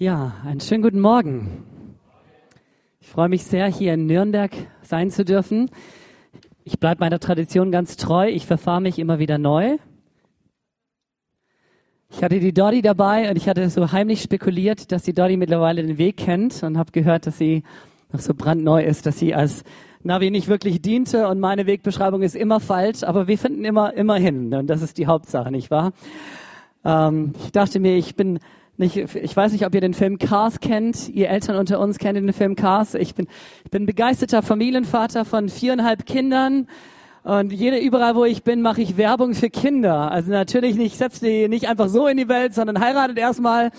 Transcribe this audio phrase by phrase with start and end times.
[0.00, 1.64] Ja, einen schönen guten Morgen.
[3.00, 5.72] Ich freue mich sehr, hier in Nürnberg sein zu dürfen.
[6.62, 8.28] Ich bleibe meiner Tradition ganz treu.
[8.28, 9.76] Ich verfahre mich immer wieder neu.
[12.12, 15.82] Ich hatte die Dottie dabei und ich hatte so heimlich spekuliert, dass die Dottie mittlerweile
[15.82, 17.64] den Weg kennt und habe gehört, dass sie
[18.12, 19.64] noch so brandneu ist, dass sie als
[20.04, 24.14] Navi nicht wirklich diente und meine Wegbeschreibung ist immer falsch, aber wir finden immer, immer
[24.14, 25.92] hin und das ist die Hauptsache, nicht wahr?
[26.84, 28.38] Ähm, ich dachte mir, ich bin
[28.78, 31.08] nicht, ich weiß nicht, ob ihr den Film Cars kennt.
[31.08, 32.94] Ihr Eltern unter uns kennen den Film Cars.
[32.94, 33.26] Ich bin,
[33.64, 36.68] ich bin begeisterter Familienvater von viereinhalb Kindern.
[37.24, 40.10] Und jede, überall, wo ich bin, mache ich Werbung für Kinder.
[40.10, 43.70] Also natürlich nicht, setzt die nicht einfach so in die Welt, sondern heiratet erstmal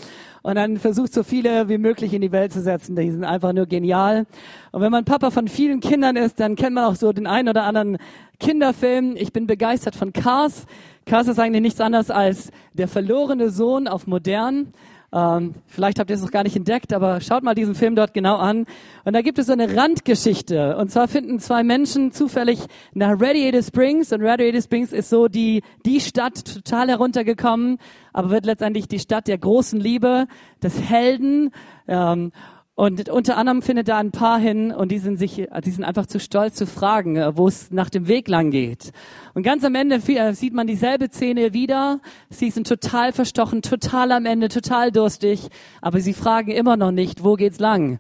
[0.42, 2.96] und dann versucht so viele wie möglich in die Welt zu setzen.
[2.96, 4.26] Die sind einfach nur genial.
[4.72, 7.50] Und wenn man Papa von vielen Kindern ist, dann kennt man auch so den einen
[7.50, 7.98] oder anderen
[8.40, 9.16] Kinderfilm.
[9.18, 10.66] Ich bin begeistert von Cars.
[11.10, 14.74] Cars ist eigentlich nichts anderes als der verlorene Sohn auf modern.
[15.12, 18.14] Ähm, vielleicht habt ihr es noch gar nicht entdeckt, aber schaut mal diesen Film dort
[18.14, 18.68] genau an.
[19.06, 20.78] Und da gibt es so eine Randgeschichte.
[20.78, 22.60] Und zwar finden zwei Menschen zufällig
[22.94, 24.14] nach Radiator Springs.
[24.14, 27.80] Und Radiator Springs ist so die, die Stadt total heruntergekommen,
[28.14, 30.28] aber wird letztendlich die Stadt der großen Liebe,
[30.62, 31.50] des Helden.
[31.88, 32.32] Ähm,
[32.80, 36.06] und unter anderem findet da ein Paar hin und die sind sich, die sind einfach
[36.06, 38.94] zu stolz zu fragen, äh, wo es nach dem Weg lang geht.
[39.34, 42.00] Und ganz am Ende äh, sieht man dieselbe Szene wieder.
[42.30, 45.50] Sie sind total verstochen, total am Ende, total durstig,
[45.82, 48.00] aber sie fragen immer noch nicht, wo geht's lang?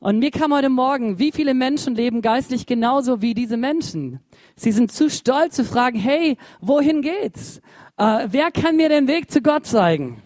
[0.00, 4.18] Und mir kam heute Morgen, wie viele Menschen leben geistlich genauso wie diese Menschen?
[4.56, 7.60] Sie sind zu stolz zu fragen, hey, wohin geht's?
[7.96, 10.20] Äh, wer kann mir den Weg zu Gott zeigen?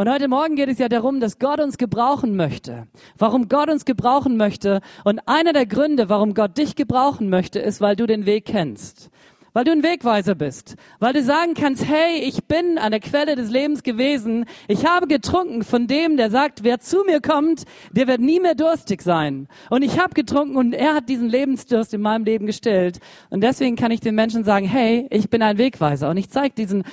[0.00, 2.86] Und heute Morgen geht es ja darum, dass Gott uns gebrauchen möchte.
[3.18, 4.80] Warum Gott uns gebrauchen möchte.
[5.04, 9.10] Und einer der Gründe, warum Gott dich gebrauchen möchte, ist, weil du den Weg kennst.
[9.52, 10.76] Weil du ein Wegweiser bist.
[11.00, 14.46] Weil du sagen kannst, hey, ich bin an der Quelle des Lebens gewesen.
[14.68, 18.54] Ich habe getrunken von dem, der sagt, wer zu mir kommt, der wird nie mehr
[18.54, 19.48] durstig sein.
[19.68, 23.00] Und ich habe getrunken und er hat diesen Lebensdurst in meinem Leben gestillt.
[23.28, 26.08] Und deswegen kann ich den Menschen sagen, hey, ich bin ein Wegweiser.
[26.08, 26.84] Und ich zeige diesen,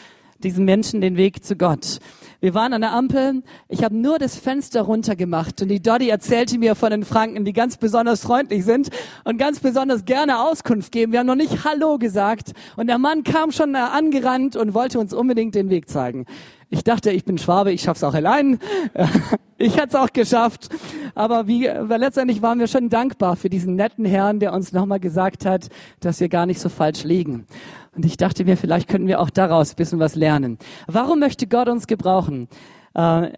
[0.44, 2.00] diesen Menschen den Weg zu Gott.
[2.40, 3.42] Wir waren an der Ampel.
[3.68, 7.54] Ich habe nur das Fenster runtergemacht und die Dottie erzählte mir von den Franken, die
[7.54, 8.90] ganz besonders freundlich sind
[9.24, 11.12] und ganz besonders gerne Auskunft geben.
[11.12, 15.14] Wir haben noch nicht Hallo gesagt und der Mann kam schon angerannt und wollte uns
[15.14, 16.26] unbedingt den Weg zeigen.
[16.70, 18.60] Ich dachte, ich bin Schwabe, ich schaff's auch allein.
[19.60, 20.70] Ich es auch geschafft.
[21.16, 25.00] Aber wie, weil letztendlich waren wir schon dankbar für diesen netten Herrn, der uns nochmal
[25.00, 25.70] gesagt hat,
[26.00, 27.48] dass wir gar nicht so falsch liegen.
[27.96, 30.60] Und ich dachte mir, vielleicht könnten wir auch daraus ein bisschen was lernen.
[30.86, 32.48] Warum möchte Gott uns gebrauchen?
[32.94, 33.32] Äh,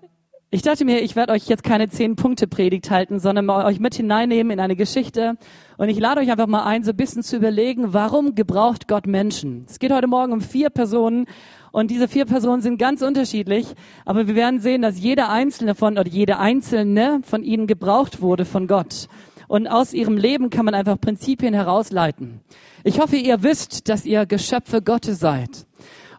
[0.51, 3.95] ich dachte mir, ich werde euch jetzt keine zehn Punkte Predigt halten, sondern euch mit
[3.95, 5.37] hineinnehmen in eine Geschichte.
[5.77, 9.05] Und ich lade euch einfach mal ein, so ein bisschen zu überlegen, warum gebraucht Gott
[9.05, 9.65] Menschen?
[9.69, 11.27] Es geht heute Morgen um vier Personen
[11.71, 13.67] und diese vier Personen sind ganz unterschiedlich,
[14.05, 18.45] aber wir werden sehen, dass jeder einzelne von oder jede einzelne von ihnen gebraucht wurde
[18.45, 19.07] von Gott.
[19.47, 22.41] Und aus ihrem Leben kann man einfach Prinzipien herausleiten.
[22.83, 25.65] Ich hoffe, ihr wisst, dass ihr Geschöpfe Gottes seid.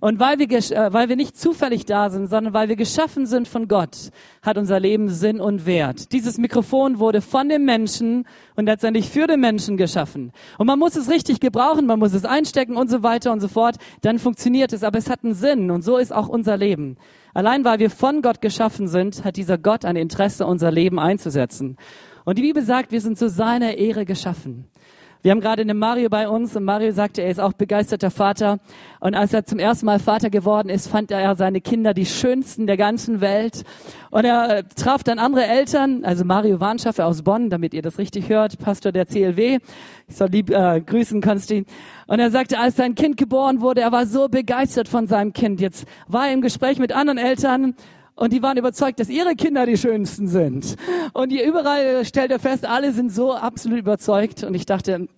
[0.00, 3.46] Und weil wir, äh, weil wir nicht zufällig da sind, sondern weil wir geschaffen sind
[3.46, 4.10] von Gott,
[4.42, 6.12] hat unser Leben Sinn und Wert.
[6.12, 10.32] Dieses Mikrofon wurde von dem Menschen und letztendlich für den Menschen geschaffen.
[10.56, 13.48] Und man muss es richtig gebrauchen, man muss es einstecken und so weiter und so
[13.48, 13.76] fort.
[14.00, 16.96] Dann funktioniert es, aber es hat einen Sinn und so ist auch unser Leben.
[17.34, 21.76] Allein weil wir von Gott geschaffen sind, hat dieser Gott ein Interesse, unser Leben einzusetzen.
[22.24, 24.69] Und die Bibel sagt, wir sind zu seiner Ehre geschaffen.
[25.22, 28.58] Wir haben gerade einen Mario bei uns und Mario sagte, er ist auch begeisterter Vater.
[29.00, 32.66] Und als er zum ersten Mal Vater geworden ist, fand er seine Kinder die schönsten
[32.66, 33.64] der ganzen Welt.
[34.10, 38.30] Und er traf dann andere Eltern, also Mario Warnschaffer aus Bonn, damit ihr das richtig
[38.30, 39.58] hört, Pastor der CLW.
[40.08, 41.66] Ich soll lieb äh, grüßen, Konsti.
[42.06, 45.60] Und er sagte, als sein Kind geboren wurde, er war so begeistert von seinem Kind.
[45.60, 47.74] Jetzt war er im Gespräch mit anderen Eltern
[48.20, 50.76] und die waren überzeugt, dass ihre Kinder die schönsten sind.
[51.14, 54.44] Und hier überall stellt er fest, alle sind so absolut überzeugt.
[54.44, 55.08] Und ich dachte,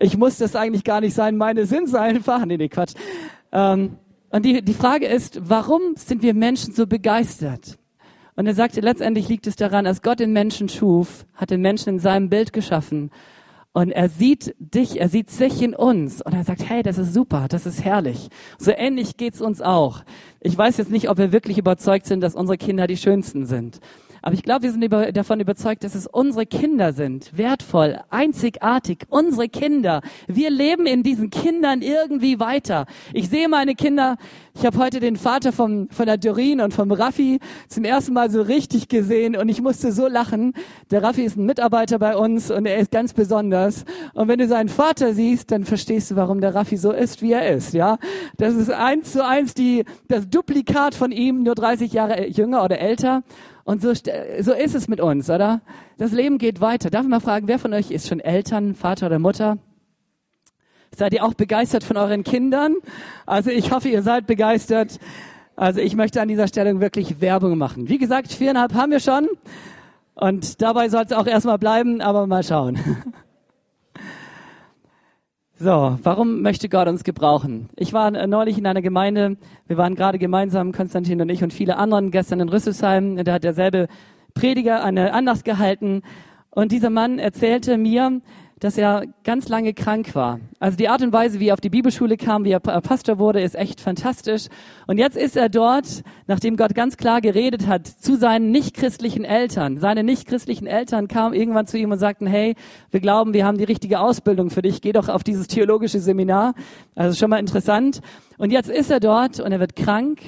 [0.00, 2.46] ich muss das eigentlich gar nicht sein, meine sind es einfach.
[2.46, 2.94] Nee, nee, Quatsch.
[3.52, 3.98] Ähm,
[4.30, 7.78] und die, die Frage ist, warum sind wir Menschen so begeistert?
[8.34, 11.90] Und er sagte, letztendlich liegt es daran, als Gott den Menschen schuf, hat den Menschen
[11.90, 13.10] in seinem Bild geschaffen.
[13.74, 16.20] Und er sieht dich, er sieht sich in uns.
[16.20, 18.28] Und er sagt, hey, das ist super, das ist herrlich.
[18.58, 20.04] So ähnlich geht's uns auch.
[20.40, 23.80] Ich weiß jetzt nicht, ob wir wirklich überzeugt sind, dass unsere Kinder die schönsten sind.
[24.22, 27.36] Aber ich glaube, wir sind über, davon überzeugt, dass es unsere Kinder sind.
[27.36, 30.00] Wertvoll, einzigartig, unsere Kinder.
[30.28, 32.86] Wir leben in diesen Kindern irgendwie weiter.
[33.12, 34.16] Ich sehe meine Kinder,
[34.54, 38.30] ich habe heute den Vater vom, von der Dorin und vom Raffi zum ersten Mal
[38.30, 40.52] so richtig gesehen und ich musste so lachen.
[40.92, 43.84] Der Raffi ist ein Mitarbeiter bei uns und er ist ganz besonders.
[44.14, 47.32] Und wenn du seinen Vater siehst, dann verstehst du, warum der Raffi so ist, wie
[47.32, 47.98] er ist, ja.
[48.36, 52.78] Das ist eins zu eins die, das Duplikat von ihm, nur 30 Jahre jünger oder
[52.78, 53.22] älter.
[53.64, 55.60] Und so, so ist es mit uns, oder?
[55.98, 56.90] Das Leben geht weiter.
[56.90, 59.58] Darf ich mal fragen, wer von euch ist schon Eltern, Vater oder Mutter?
[60.94, 62.76] Seid ihr auch begeistert von euren Kindern?
[63.24, 64.98] Also ich hoffe, ihr seid begeistert.
[65.56, 67.88] Also ich möchte an dieser Stelle wirklich Werbung machen.
[67.88, 69.28] Wie gesagt, viereinhalb haben wir schon.
[70.14, 72.78] Und dabei soll es auch erstmal bleiben, aber mal schauen.
[75.62, 77.68] So, warum möchte Gott uns gebrauchen?
[77.76, 79.36] Ich war neulich in einer Gemeinde,
[79.68, 83.44] wir waren gerade gemeinsam, Konstantin und ich und viele anderen, gestern in Rüsselsheim, da hat
[83.44, 83.86] derselbe
[84.34, 86.02] Prediger eine Andacht gehalten.
[86.50, 88.22] Und dieser Mann erzählte mir,
[88.62, 90.38] dass er ganz lange krank war.
[90.60, 93.40] Also die Art und Weise, wie er auf die Bibelschule kam, wie er Pastor wurde,
[93.40, 94.46] ist echt fantastisch.
[94.86, 99.78] Und jetzt ist er dort, nachdem Gott ganz klar geredet hat, zu seinen nichtchristlichen Eltern.
[99.78, 102.54] Seine nichtchristlichen Eltern kamen irgendwann zu ihm und sagten, hey,
[102.92, 104.80] wir glauben, wir haben die richtige Ausbildung für dich.
[104.80, 106.54] Geh doch auf dieses theologische Seminar.
[106.94, 108.00] Also schon mal interessant.
[108.38, 110.20] Und jetzt ist er dort und er wird krank.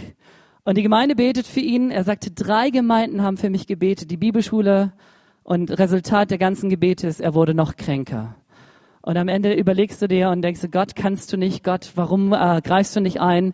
[0.65, 1.93] Und die Gemeinde betet für ihn.
[1.93, 4.11] Er sagte, drei Gemeinden haben für mich gebetet.
[4.11, 4.93] Die Bibelschule,
[5.45, 8.35] und Resultat der ganzen Gebete ist, er wurde noch kränker.
[9.03, 12.63] Und am Ende überlegst du dir und denkst, Gott, kannst du nicht, Gott, warum äh,
[12.63, 13.53] greifst du nicht ein?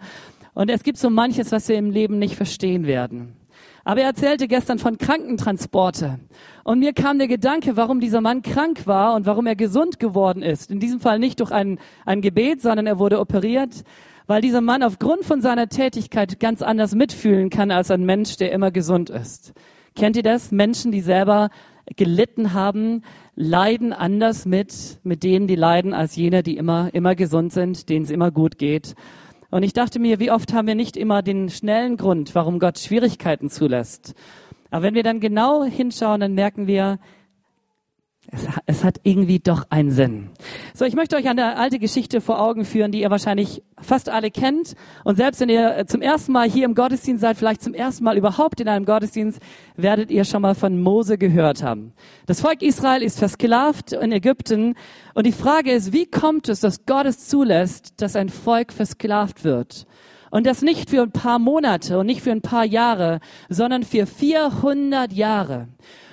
[0.55, 3.35] Und es gibt so manches, was wir im Leben nicht verstehen werden.
[3.83, 6.21] Aber er erzählte gestern von Krankentransporte.
[6.63, 10.43] Und mir kam der Gedanke, warum dieser Mann krank war und warum er gesund geworden
[10.43, 10.71] ist.
[10.71, 13.83] In diesem Fall nicht durch ein, ein Gebet, sondern er wurde operiert,
[14.29, 18.53] weil dieser Mann aufgrund von seiner Tätigkeit ganz anders mitfühlen kann als ein Mensch, der
[18.53, 19.55] immer gesund ist.
[19.97, 20.53] Kennt ihr das?
[20.53, 21.51] Menschen, die selber
[21.97, 23.03] gelitten haben,
[23.35, 28.05] leiden anders mit, mit denen, die leiden, als jene, die immer, immer gesund sind, denen
[28.05, 28.95] es immer gut geht.
[29.51, 32.79] Und ich dachte mir, wie oft haben wir nicht immer den schnellen Grund, warum Gott
[32.79, 34.15] Schwierigkeiten zulässt.
[34.71, 36.99] Aber wenn wir dann genau hinschauen, dann merken wir,
[38.33, 40.31] es, es, hat irgendwie doch einen Sinn.
[40.75, 44.31] So, ich möchte euch eine alte Geschichte vor Augen führen, die ihr wahrscheinlich fast alle
[44.31, 44.75] kennt.
[45.05, 48.05] Und selbst wenn ihr äh, zum ersten Mal hier im Gottesdienst seid, vielleicht zum ersten
[48.05, 49.41] Mal überhaupt in einem Gottesdienst,
[49.77, 51.93] werdet ihr schon mal von Mose gehört haben.
[52.27, 54.75] Das Volk Israel ist versklavt in Ägypten.
[55.15, 59.45] Und die Frage ist, wie kommt es, dass Gott es zulässt, dass ein Volk versklavt
[59.45, 59.87] wird?
[60.31, 63.19] Und das nicht für ein paar Monate und nicht für ein paar Jahre,
[63.49, 65.69] sondern für 400 Jahre.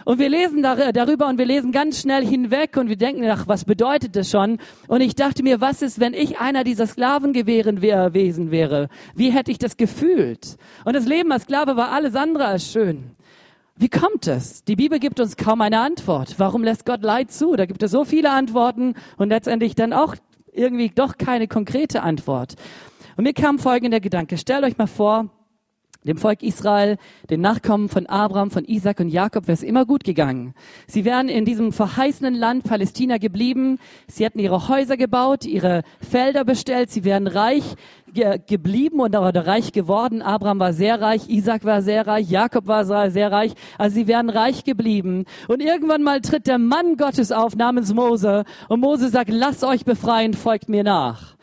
[0.07, 3.65] Und wir lesen darüber und wir lesen ganz schnell hinweg und wir denken, ach, was
[3.65, 4.57] bedeutet das schon?
[4.87, 8.87] Und ich dachte mir, was ist, wenn ich einer dieser Sklaven gewesen wäre?
[9.15, 10.55] Wie hätte ich das gefühlt?
[10.85, 13.17] Und das Leben als Sklave war alles andere als schön.
[13.75, 14.63] Wie kommt es?
[14.63, 16.35] Die Bibel gibt uns kaum eine Antwort.
[16.37, 17.57] Warum lässt Gott Leid zu?
[17.57, 20.15] Da gibt es so viele Antworten und letztendlich dann auch
[20.53, 22.55] irgendwie doch keine konkrete Antwort.
[23.17, 24.37] Und mir kam folgender Gedanke.
[24.37, 25.31] Stellt euch mal vor,
[26.07, 26.97] dem Volk Israel,
[27.29, 30.53] den Nachkommen von Abraham, von Isaac und Jakob, wäre es immer gut gegangen.
[30.87, 33.77] Sie wären in diesem verheißenen Land Palästina geblieben.
[34.07, 36.89] Sie hätten ihre Häuser gebaut, ihre Felder bestellt.
[36.89, 37.75] Sie wären reich
[38.13, 40.21] ge geblieben und oder reich geworden.
[40.21, 43.53] Abraham war sehr reich, Isaac war sehr reich, Jakob war sehr reich.
[43.77, 45.25] Also sie wären reich geblieben.
[45.47, 49.85] Und irgendwann mal tritt der Mann Gottes auf namens Mose und Mose sagt, lasst euch
[49.85, 51.36] befreien, folgt mir nach.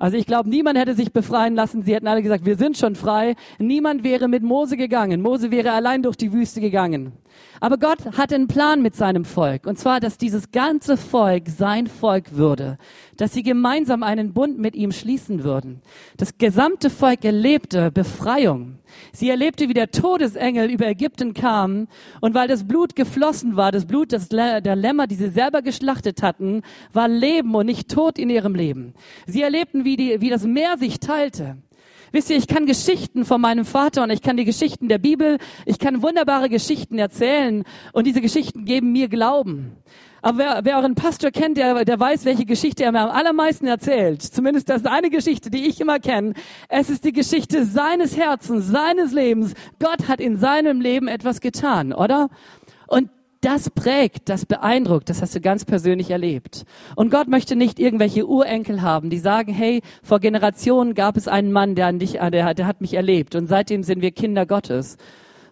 [0.00, 1.82] Also ich glaube, niemand hätte sich befreien lassen.
[1.82, 3.36] Sie hätten alle gesagt, wir sind schon frei.
[3.58, 5.20] Niemand wäre mit Mose gegangen.
[5.20, 7.12] Mose wäre allein durch die Wüste gegangen.
[7.60, 9.66] Aber Gott hatte einen Plan mit seinem Volk.
[9.66, 12.78] Und zwar, dass dieses ganze Volk sein Volk würde.
[13.18, 15.82] Dass sie gemeinsam einen Bund mit ihm schließen würden.
[16.16, 18.79] Das gesamte Volk erlebte Befreiung.
[19.12, 21.88] Sie erlebte, wie der Todesengel über Ägypten kam.
[22.20, 26.22] Und weil das Blut geflossen war, das Blut des, der Lämmer, die sie selber geschlachtet
[26.22, 26.62] hatten,
[26.92, 28.94] war Leben und nicht Tod in ihrem Leben.
[29.26, 31.56] Sie erlebten, wie, die, wie das Meer sich teilte.
[32.12, 35.38] Wisst ihr, ich kann Geschichten von meinem Vater und ich kann die Geschichten der Bibel,
[35.64, 37.62] ich kann wunderbare Geschichten erzählen
[37.92, 39.76] und diese Geschichten geben mir Glauben.
[40.22, 43.66] Aber wer, wer euren Pastor kennt, der, der weiß, welche Geschichte er mir am allermeisten
[43.66, 44.22] erzählt.
[44.22, 46.34] Zumindest das ist eine Geschichte, die ich immer kenne.
[46.68, 49.54] Es ist die Geschichte seines Herzens, seines Lebens.
[49.78, 52.28] Gott hat in seinem Leben etwas getan, oder?
[52.86, 53.08] Und
[53.40, 56.64] das prägt, das beeindruckt, das hast du ganz persönlich erlebt.
[56.94, 61.50] Und Gott möchte nicht irgendwelche Urenkel haben, die sagen, hey, vor Generationen gab es einen
[61.50, 64.98] Mann, der, an dich, der, der hat mich erlebt und seitdem sind wir Kinder Gottes.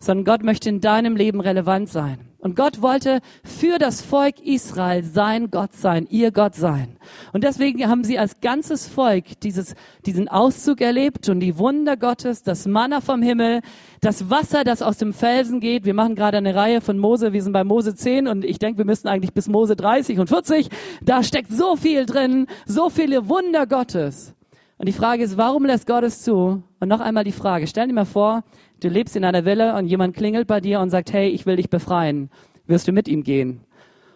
[0.00, 2.27] Sondern Gott möchte in deinem Leben relevant sein.
[2.40, 6.96] Und Gott wollte für das Volk Israel sein Gott sein, ihr Gott sein.
[7.32, 9.74] Und deswegen haben sie als ganzes Volk dieses,
[10.06, 13.60] diesen Auszug erlebt und die Wunder Gottes, das Manna vom Himmel,
[14.00, 15.84] das Wasser, das aus dem Felsen geht.
[15.84, 18.78] Wir machen gerade eine Reihe von Mose, wir sind bei Mose 10 und ich denke,
[18.78, 20.68] wir müssen eigentlich bis Mose 30 und 40.
[21.02, 24.34] Da steckt so viel drin, so viele Wunder Gottes.
[24.76, 26.62] Und die Frage ist, warum lässt Gott es zu?
[26.78, 28.44] Und noch einmal die Frage, stell dir mal vor,
[28.80, 31.56] du lebst in einer Villa und jemand klingelt bei dir und sagt, hey, ich will
[31.56, 32.30] dich befreien.
[32.66, 33.60] Wirst du mit ihm gehen?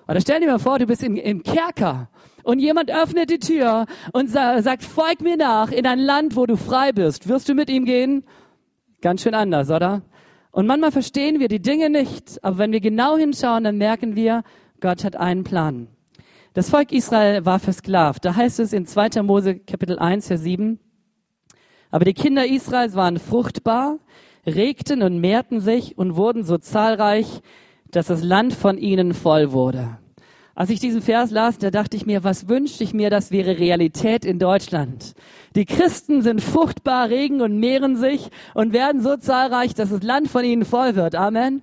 [0.08, 2.08] Oder stell dir mal vor, du bist im, im Kerker
[2.42, 6.46] und jemand öffnet die Tür und sa sagt, folg mir nach in ein Land, wo
[6.46, 7.28] du frei bist.
[7.28, 8.24] Wirst du mit ihm gehen?
[9.00, 10.02] Ganz schön anders, oder?
[10.50, 14.42] Und manchmal verstehen wir die Dinge nicht, aber wenn wir genau hinschauen, dann merken wir,
[14.80, 15.88] Gott hat einen Plan.
[16.52, 18.24] Das Volk Israel war versklavt.
[18.24, 19.22] Da heißt es in 2.
[19.22, 20.78] Mose Kapitel 1, Vers 7,
[21.90, 23.98] aber die Kinder Israels waren fruchtbar,
[24.46, 27.42] regten und mehrten sich und wurden so zahlreich,
[27.90, 29.98] dass das Land von ihnen voll wurde.
[30.54, 33.58] Als ich diesen Vers las, da dachte ich mir, was wünschte ich mir, das wäre
[33.58, 35.14] Realität in Deutschland.
[35.54, 40.28] Die Christen sind fruchtbar, regen und mehren sich und werden so zahlreich, dass das Land
[40.28, 41.14] von ihnen voll wird.
[41.14, 41.62] Amen.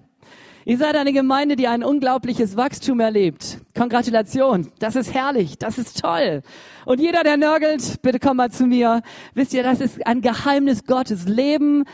[0.70, 3.58] Ihr seid eine Gemeinde, die ein unglaubliches Wachstum erlebt.
[3.76, 4.68] Kongratulation.
[4.78, 5.58] Das ist herrlich.
[5.58, 6.44] Das ist toll.
[6.86, 9.02] Und jeder, der nörgelt, bitte komm mal zu mir.
[9.34, 11.28] Wisst ihr, das ist ein Geheimnis Gottes.
[11.28, 11.86] Leben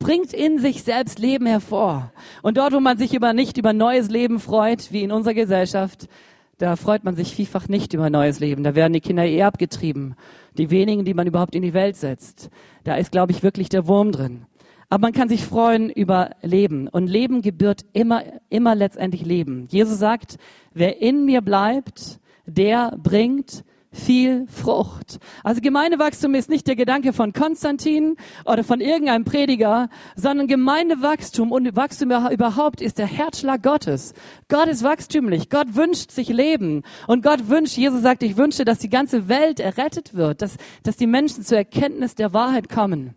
[0.00, 2.10] bringt in sich selbst Leben hervor.
[2.42, 6.08] Und dort, wo man sich über nicht über neues Leben freut, wie in unserer Gesellschaft,
[6.58, 8.64] da freut man sich vielfach nicht über neues Leben.
[8.64, 10.16] Da werden die Kinder eher abgetrieben.
[10.58, 12.50] Die wenigen, die man überhaupt in die Welt setzt.
[12.82, 14.46] Da ist, glaube ich, wirklich der Wurm drin.
[14.94, 16.86] Aber man kann sich freuen über Leben.
[16.86, 19.66] Und Leben gebührt immer, immer letztendlich Leben.
[19.68, 20.36] Jesus sagt,
[20.72, 25.18] wer in mir bleibt, der bringt viel Frucht.
[25.42, 31.74] Also Gemeindewachstum ist nicht der Gedanke von Konstantin oder von irgendeinem Prediger, sondern Gemeindewachstum und
[31.74, 34.14] Wachstum überhaupt ist der Herzschlag Gottes.
[34.46, 35.50] Gott ist wachstümlich.
[35.50, 36.84] Gott wünscht sich Leben.
[37.08, 40.96] Und Gott wünscht, Jesus sagt, ich wünsche, dass die ganze Welt errettet wird, dass, dass
[40.96, 43.16] die Menschen zur Erkenntnis der Wahrheit kommen.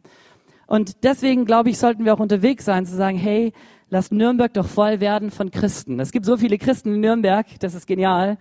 [0.68, 3.54] Und deswegen, glaube ich, sollten wir auch unterwegs sein, zu sagen, hey,
[3.90, 6.00] lasst Nürnberg doch voll werden von Christen.
[6.00, 8.38] Es gibt so viele Christen in Nürnberg, das ist genial.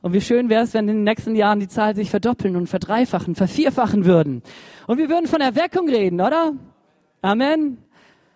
[0.00, 2.68] Und wie schön wäre es, wenn in den nächsten Jahren die Zahl sich verdoppeln und
[2.68, 4.42] verdreifachen, vervierfachen würden.
[4.86, 6.52] Und wir würden von Erweckung reden, oder?
[7.22, 7.78] Amen.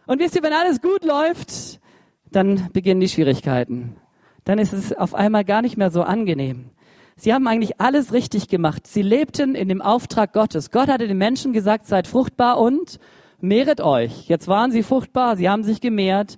[0.07, 1.81] Und wisst ihr, wenn alles gut läuft,
[2.33, 3.97] dann beginnen die Schwierigkeiten.
[4.45, 6.71] Dann ist es auf einmal gar nicht mehr so angenehm.
[7.15, 8.87] Sie haben eigentlich alles richtig gemacht.
[8.87, 10.71] Sie lebten in dem Auftrag Gottes.
[10.71, 12.99] Gott hatte den Menschen gesagt, seid fruchtbar und
[13.43, 14.29] mehret euch.
[14.29, 16.37] Jetzt waren sie fruchtbar, sie haben sich gemehrt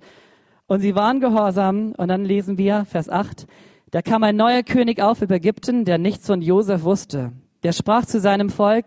[0.67, 1.93] und sie waren gehorsam.
[1.97, 3.47] Und dann lesen wir Vers 8.
[3.91, 7.31] Da kam ein neuer König auf über Ägypten, der nichts von Josef wusste.
[7.63, 8.85] Der sprach zu seinem Volk,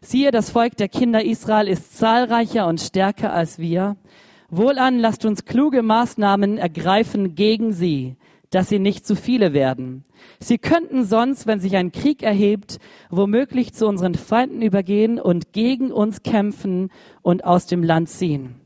[0.00, 3.96] siehe, das Volk der Kinder Israel ist zahlreicher und stärker als wir.
[4.50, 8.16] Wohlan, lasst uns kluge Maßnahmen ergreifen gegen sie,
[8.50, 10.04] dass sie nicht zu viele werden.
[10.40, 12.78] Sie könnten sonst, wenn sich ein Krieg erhebt,
[13.08, 16.90] womöglich zu unseren Feinden übergehen und gegen uns kämpfen
[17.22, 18.56] und aus dem Land ziehen.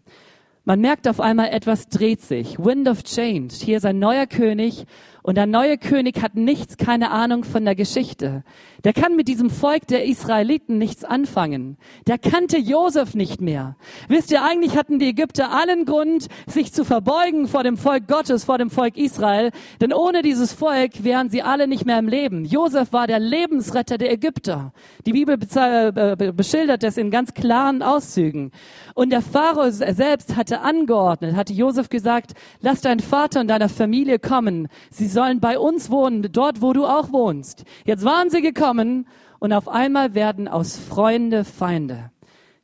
[0.66, 2.58] Man merkt auf einmal, etwas dreht sich.
[2.58, 3.54] Wind of Change.
[3.54, 4.86] Hier ist ein neuer König
[5.26, 8.44] und der neue König hat nichts, keine Ahnung von der Geschichte.
[8.84, 11.78] Der kann mit diesem Volk der Israeliten nichts anfangen.
[12.06, 13.76] Der kannte Josef nicht mehr.
[14.08, 18.44] Wisst ihr, eigentlich hatten die Ägypter allen Grund, sich zu verbeugen vor dem Volk Gottes,
[18.44, 19.50] vor dem Volk Israel.
[19.80, 22.44] Denn ohne dieses Volk wären sie alle nicht mehr im Leben.
[22.44, 24.74] Josef war der Lebensretter der Ägypter.
[25.06, 28.50] Die Bibel äh, beschildert das in ganz klaren Auszügen.
[28.94, 34.18] Und der Pharao selbst hatte angeordnet, hatte Josef gesagt, lass deinen Vater und deiner Familie
[34.18, 34.68] kommen.
[34.90, 37.64] Sie sollen bei uns wohnen, dort, wo du auch wohnst.
[37.86, 39.06] Jetzt waren sie gekommen
[39.38, 42.10] und auf einmal werden aus Freunde Feinde.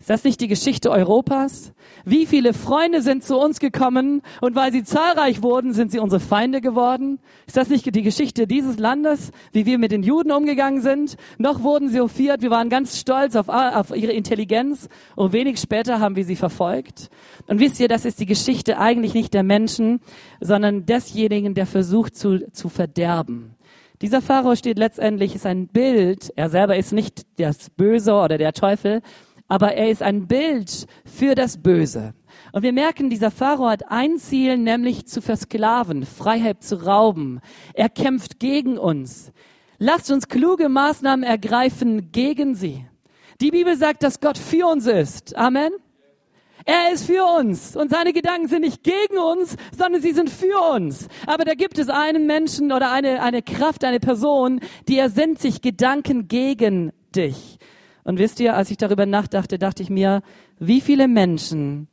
[0.01, 1.75] Ist das nicht die Geschichte Europas?
[2.07, 6.21] Wie viele Freunde sind zu uns gekommen und weil sie zahlreich wurden, sind sie unsere
[6.21, 7.19] Feinde geworden?
[7.47, 11.19] Ist das nicht die Geschichte dieses Landes, wie wir mit den Juden umgegangen sind?
[11.37, 16.01] Noch wurden sie hofiert, wir waren ganz stolz auf, auf ihre Intelligenz und wenig später
[16.01, 17.11] haben wir sie verfolgt.
[17.47, 20.01] Und wisst ihr, das ist die Geschichte eigentlich nicht der Menschen,
[20.41, 23.55] sondern desjenigen, der versucht zu, zu verderben.
[24.03, 28.55] Dieser Pharao steht letztendlich, ist ein Bild, er selber ist nicht das Böse oder der
[28.55, 29.03] Teufel,
[29.51, 32.15] aber er ist ein Bild für das Böse.
[32.53, 37.41] Und wir merken, dieser Pharao hat ein Ziel, nämlich zu versklaven, Freiheit zu rauben.
[37.75, 39.33] Er kämpft gegen uns.
[39.79, 42.87] Lasst uns kluge Maßnahmen ergreifen gegen sie.
[43.41, 45.37] Die Bibel sagt, dass Gott für uns ist.
[45.37, 45.73] Amen.
[46.65, 50.61] Er ist für uns und seine Gedanken sind nicht gegen uns, sondern sie sind für
[50.75, 51.09] uns.
[51.27, 55.61] Aber da gibt es einen Menschen oder eine, eine Kraft, eine Person, die ersinnt sich
[55.61, 57.59] Gedanken gegen dich.
[58.05, 60.23] Und wisst ihr, als ich darüber nachdachte, dachte ich mir,
[60.59, 61.89] wie viele Menschen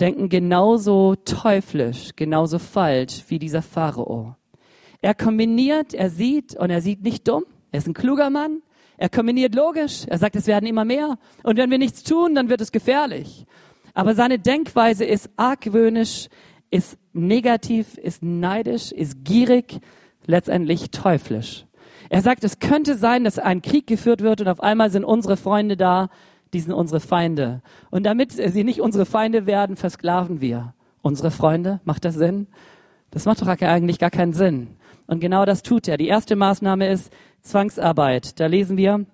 [0.00, 4.36] denken genauso teuflisch, genauso falsch wie dieser Pharao.
[5.00, 7.44] Er kombiniert, er sieht und er sieht nicht dumm.
[7.72, 8.62] Er ist ein kluger Mann.
[8.96, 10.04] Er kombiniert logisch.
[10.06, 11.18] Er sagt, es werden immer mehr.
[11.42, 13.46] Und wenn wir nichts tun, dann wird es gefährlich.
[13.94, 16.28] Aber seine Denkweise ist argwöhnisch,
[16.70, 19.80] ist negativ, ist neidisch, ist gierig,
[20.24, 21.66] letztendlich teuflisch.
[22.12, 25.38] Er sagt, es könnte sein, dass ein Krieg geführt wird und auf einmal sind unsere
[25.38, 26.10] Freunde da,
[26.52, 27.62] die sind unsere Feinde.
[27.90, 31.80] Und damit sie nicht unsere Feinde werden, versklaven wir unsere Freunde.
[31.84, 32.48] Macht das Sinn?
[33.12, 34.76] Das macht doch eigentlich gar keinen Sinn.
[35.06, 35.96] Und genau das tut er.
[35.96, 38.38] Die erste Maßnahme ist Zwangsarbeit.
[38.38, 39.06] Da lesen wir,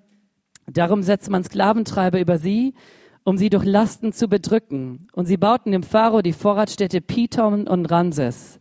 [0.66, 2.74] darum setzt man Sklaventreiber über sie
[3.22, 5.06] um sie durch Lasten zu bedrücken.
[5.12, 8.58] Und sie bauten dem Pharao die Vorratsstädte Pithom und Ramses.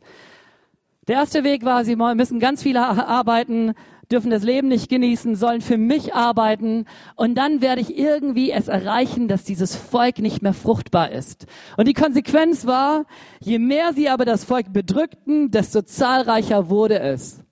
[1.07, 3.75] Der erste Weg war, sie müssen ganz viele arbeiten,
[4.11, 6.85] dürfen das Leben nicht genießen, sollen für mich arbeiten
[7.15, 11.45] und dann werde ich irgendwie es erreichen, dass dieses Volk nicht mehr fruchtbar ist.
[11.75, 13.05] Und die Konsequenz war,
[13.39, 17.43] je mehr sie aber das Volk bedrückten, desto zahlreicher wurde es.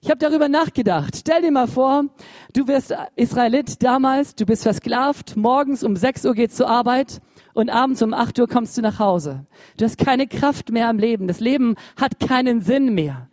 [0.00, 1.16] Ich habe darüber nachgedacht.
[1.16, 2.04] Stell dir mal vor,
[2.52, 7.20] du wirst Israelit damals, du bist versklavt, morgens um 6 Uhr geht's zur Arbeit
[7.52, 9.44] und abends um 8 Uhr kommst du nach Hause.
[9.76, 11.26] Du hast keine Kraft mehr am Leben.
[11.26, 13.28] Das Leben hat keinen Sinn mehr.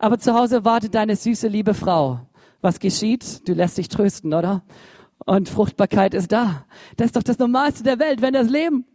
[0.00, 2.20] Aber zu Hause wartet deine süße, liebe Frau.
[2.62, 3.46] Was geschieht?
[3.46, 4.62] Du lässt dich trösten, oder?
[5.26, 6.64] Und Fruchtbarkeit ist da.
[6.96, 8.22] Das ist doch das Normalste der Welt.
[8.22, 8.86] Wenn das Leben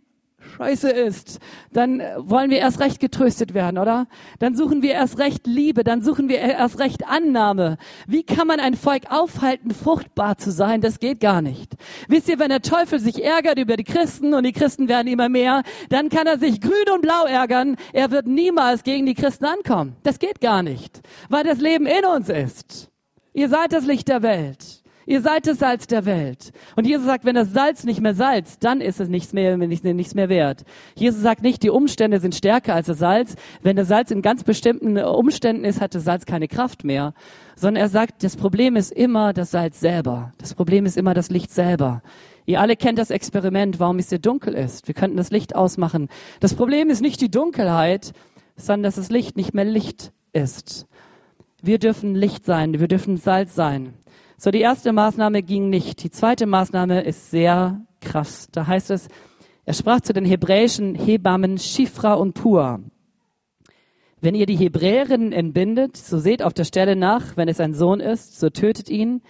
[0.45, 1.39] scheiße ist,
[1.71, 4.07] dann wollen wir erst recht getröstet werden, oder?
[4.39, 7.77] Dann suchen wir erst recht Liebe, dann suchen wir erst recht Annahme.
[8.07, 10.81] Wie kann man ein Volk aufhalten, fruchtbar zu sein?
[10.81, 11.73] Das geht gar nicht.
[12.07, 15.29] Wisst ihr, wenn der Teufel sich ärgert über die Christen und die Christen werden immer
[15.29, 17.75] mehr, dann kann er sich grün und blau ärgern.
[17.93, 19.95] Er wird niemals gegen die Christen ankommen.
[20.03, 22.89] Das geht gar nicht, weil das Leben in uns ist.
[23.33, 24.84] Ihr seid das Licht der Welt.
[25.05, 26.51] Ihr seid das Salz der Welt.
[26.75, 30.15] Und Jesus sagt, wenn das Salz nicht mehr salzt, dann ist es nichts mehr, nichts
[30.15, 30.63] mehr wert.
[30.95, 33.35] Jesus sagt nicht, die Umstände sind stärker als das Salz.
[33.61, 37.13] Wenn das Salz in ganz bestimmten Umständen ist, hat das Salz keine Kraft mehr.
[37.55, 40.33] Sondern er sagt, das Problem ist immer das Salz selber.
[40.39, 42.01] Das Problem ist immer das Licht selber.
[42.47, 44.87] Ihr alle kennt das Experiment, warum es hier dunkel ist.
[44.87, 46.09] Wir könnten das Licht ausmachen.
[46.39, 48.13] Das Problem ist nicht die Dunkelheit,
[48.55, 50.87] sondern dass das Licht nicht mehr Licht ist.
[51.61, 53.93] Wir dürfen Licht sein, wir dürfen Salz sein.
[54.37, 56.03] So, die erste Maßnahme ging nicht.
[56.03, 58.49] Die zweite Maßnahme ist sehr krass.
[58.51, 59.07] Da heißt es,
[59.63, 62.81] er sprach zu den hebräischen Hebammen Schifra und Pur.
[64.19, 67.99] Wenn ihr die Hebräerinnen entbindet, so seht auf der Stelle nach, wenn es ein Sohn
[67.99, 69.21] ist, so tötet ihn.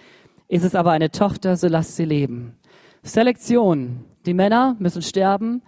[0.48, 2.56] Ist es aber eine Tochter, so lasst sie leben.
[3.02, 4.04] Selektion.
[4.26, 5.62] Die Männer müssen sterben,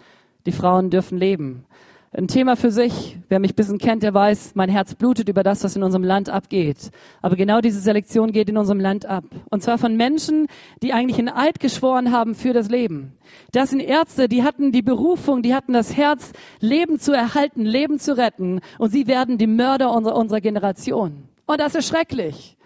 [0.46, 1.64] die Frauen dürfen leben
[2.12, 3.18] ein Thema für sich.
[3.28, 6.04] Wer mich ein bisschen kennt, der weiß, mein Herz blutet über das, was in unserem
[6.04, 6.90] Land abgeht.
[7.20, 9.24] Aber genau diese Selektion geht in unserem Land ab.
[9.50, 10.46] Und zwar von Menschen,
[10.82, 13.12] die eigentlich einen Eid geschworen haben für das Leben.
[13.52, 17.98] Das sind Ärzte, die hatten die Berufung, die hatten das Herz, Leben zu erhalten, Leben
[17.98, 18.60] zu retten.
[18.78, 21.24] Und sie werden die Mörder unserer, unserer Generation.
[21.46, 22.56] Und das ist schrecklich.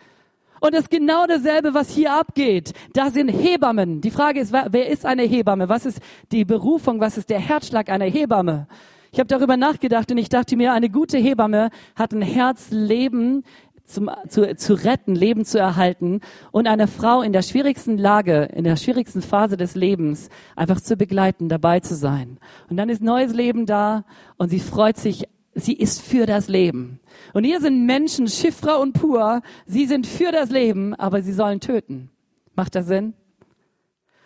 [0.61, 2.73] Und das ist genau dasselbe, was hier abgeht.
[2.93, 4.01] Da sind Hebammen.
[4.01, 5.69] Die Frage ist, wer ist eine Hebamme?
[5.69, 5.99] Was ist
[6.31, 7.01] die Berufung?
[7.01, 8.69] Was ist der Herzschlag einer Hebamme?
[9.15, 13.45] Ich habe darüber nachgedacht und ich dachte mir, eine gute Hebamme hat ein Herz, Leben
[13.85, 16.21] zum, zu, zu retten, Leben zu erhalten
[16.51, 20.97] und eine Frau in der schwierigsten Lage, in der schwierigsten Phase des Lebens einfach zu
[20.97, 22.39] begleiten, dabei zu sein.
[22.71, 24.07] Und dann ist neues Leben da
[24.39, 26.99] und sie freut sich, sie ist für das Leben.
[27.35, 31.61] Und hier sind Menschen, Schiffra und Pur, sie sind für das Leben, aber sie sollen
[31.61, 32.09] töten.
[32.55, 33.13] Macht das Sinn?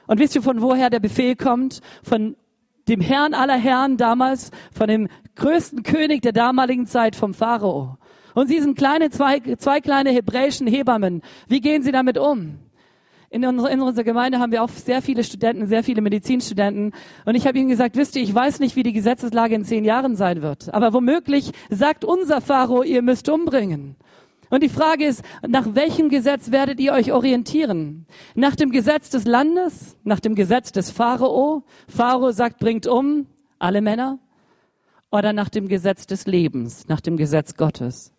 [0.06, 1.80] Und wisst ihr, von woher der Befehl kommt?
[2.04, 2.36] Von
[2.88, 7.98] dem Herrn aller Herren damals, von dem größten König der damaligen Zeit, vom Pharao.
[8.34, 11.22] Und sie sind kleine, zwei, zwei kleine hebräischen Hebammen.
[11.48, 12.58] Wie gehen sie damit um?
[13.28, 16.92] In unserer, in unserer Gemeinde haben wir auch sehr viele Studenten, sehr viele Medizinstudenten.
[17.24, 19.84] Und ich habe ihnen gesagt, wisst ihr, ich weiß nicht, wie die Gesetzeslage in zehn
[19.84, 20.72] Jahren sein wird.
[20.72, 23.96] Aber womöglich sagt unser Pharao, ihr müsst umbringen.
[24.50, 28.06] Und die Frage ist, nach welchem Gesetz werdet ihr euch orientieren?
[28.34, 29.96] Nach dem Gesetz des Landes?
[30.04, 31.64] Nach dem Gesetz des Pharao?
[31.88, 33.26] Pharao sagt, bringt um
[33.58, 34.18] alle Männer?
[35.10, 38.12] Oder nach dem Gesetz des Lebens, nach dem Gesetz Gottes?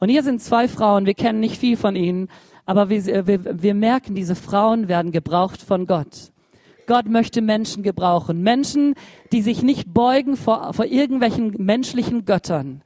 [0.00, 2.28] Und hier sind zwei Frauen, wir kennen nicht viel von ihnen,
[2.64, 6.32] aber wir, wir, wir merken, diese Frauen werden gebraucht von Gott.
[6.86, 8.42] Gott möchte Menschen gebrauchen.
[8.42, 8.94] Menschen,
[9.30, 12.82] die sich nicht beugen vor, vor irgendwelchen menschlichen Göttern,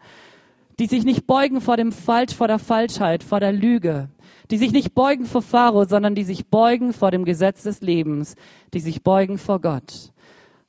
[0.79, 4.09] die sich nicht beugen vor dem Falsch, vor der Falschheit, vor der Lüge,
[4.51, 8.35] die sich nicht beugen vor Pharao, sondern die sich beugen vor dem Gesetz des Lebens,
[8.73, 10.13] die sich beugen vor Gott.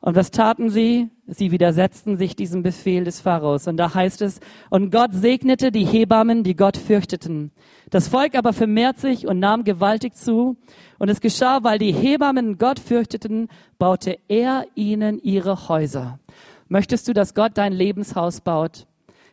[0.05, 1.09] Und was taten sie?
[1.25, 3.67] Sie widersetzten sich diesem Befehl des Pharaos.
[3.67, 4.39] Und da heißt es,
[4.69, 7.51] und Gott segnete die Hebammen, die Gott fürchteten.
[7.89, 10.57] Das Volk aber vermehrt sich und nahm gewaltig zu.
[10.99, 13.47] Und es geschah, weil die Hebammen Gott fürchteten,
[13.79, 16.19] baute er ihnen ihre Häuser.
[16.67, 18.85] Möchtest du, dass Gott dein Lebenshaus baut?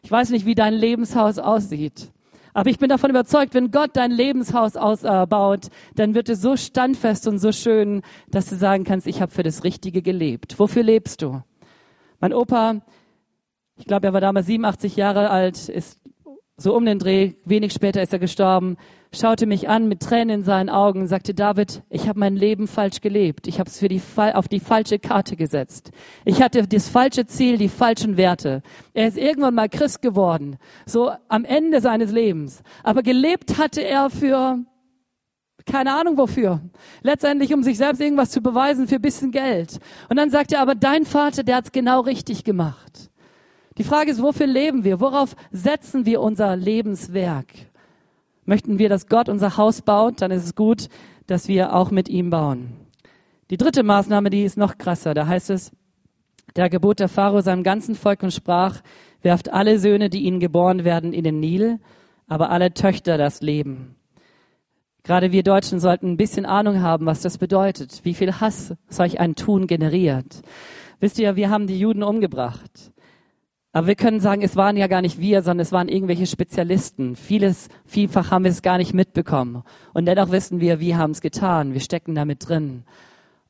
[0.02, 2.10] Ich weiß nicht, wie dein Lebenshaus aussieht.
[2.54, 7.26] Aber ich bin davon überzeugt, wenn Gott dein Lebenshaus ausbaut, dann wird es so standfest
[7.26, 10.58] und so schön, dass du sagen kannst, ich habe für das Richtige gelebt.
[10.58, 11.42] Wofür lebst du?
[12.20, 12.82] Mein Opa,
[13.76, 16.01] ich glaube, er war damals 87 Jahre alt, ist
[16.56, 18.76] so um den Dreh, wenig später ist er gestorben,
[19.14, 23.00] schaute mich an mit Tränen in seinen Augen, sagte, David, ich habe mein Leben falsch
[23.00, 23.46] gelebt.
[23.46, 25.90] Ich habe es für die, auf die falsche Karte gesetzt.
[26.24, 28.62] Ich hatte das falsche Ziel, die falschen Werte.
[28.94, 32.62] Er ist irgendwann mal Christ geworden, so am Ende seines Lebens.
[32.82, 34.58] Aber gelebt hatte er für
[35.64, 36.60] Keine Ahnung wofür.
[37.02, 39.78] Letztendlich, um sich selbst irgendwas zu beweisen für bisschen Geld.
[40.08, 42.91] Und dann sagt er, aber dein Vater, der hat's genau richtig gemacht.
[43.78, 45.00] Die Frage ist, wofür leben wir?
[45.00, 47.46] Worauf setzen wir unser Lebenswerk?
[48.44, 50.88] Möchten wir, dass Gott unser Haus baut, dann ist es gut,
[51.26, 52.72] dass wir auch mit ihm bauen.
[53.50, 55.14] Die dritte Maßnahme, die ist noch krasser.
[55.14, 55.72] Da heißt es,
[56.56, 58.80] der gebot der Pharao seinem ganzen Volk und sprach,
[59.22, 61.78] werft alle Söhne, die ihnen geboren werden, in den Nil,
[62.26, 63.94] aber alle Töchter das Leben.
[65.04, 69.18] Gerade wir Deutschen sollten ein bisschen Ahnung haben, was das bedeutet, wie viel Hass solch
[69.18, 70.42] ein Tun generiert.
[71.00, 72.92] Wisst ihr, wir haben die Juden umgebracht.
[73.72, 77.16] Aber wir können sagen, es waren ja gar nicht wir, sondern es waren irgendwelche Spezialisten.
[77.16, 79.62] Vieles, vielfach haben wir es gar nicht mitbekommen.
[79.94, 81.72] Und dennoch wissen wir, wir haben es getan.
[81.72, 82.84] Wir stecken damit drin.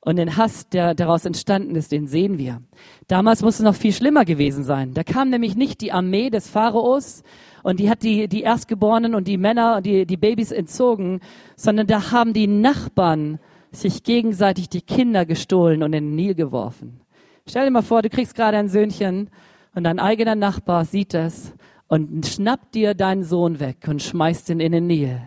[0.04, 2.60] Und den Hass, der daraus entstanden ist, den sehen wir.
[3.06, 4.94] Damals muss es noch viel schlimmer gewesen sein.
[4.94, 7.22] Da kam nämlich nicht die Armee des Pharaos
[7.62, 11.20] und die hat die, die Erstgeborenen und die Männer und die, die Babys entzogen,
[11.54, 13.38] sondern da haben die Nachbarn
[13.70, 17.00] sich gegenseitig die Kinder gestohlen und in den Nil geworfen.
[17.48, 19.30] Stell dir mal vor, du kriegst gerade ein Söhnchen
[19.74, 21.52] und dein eigener Nachbar sieht es
[21.88, 25.20] und schnappt dir deinen Sohn weg und schmeißt ihn in den Nil.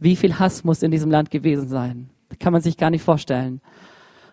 [0.00, 2.10] Wie viel Hass muss in diesem Land gewesen sein?
[2.28, 3.60] Das kann man sich gar nicht vorstellen.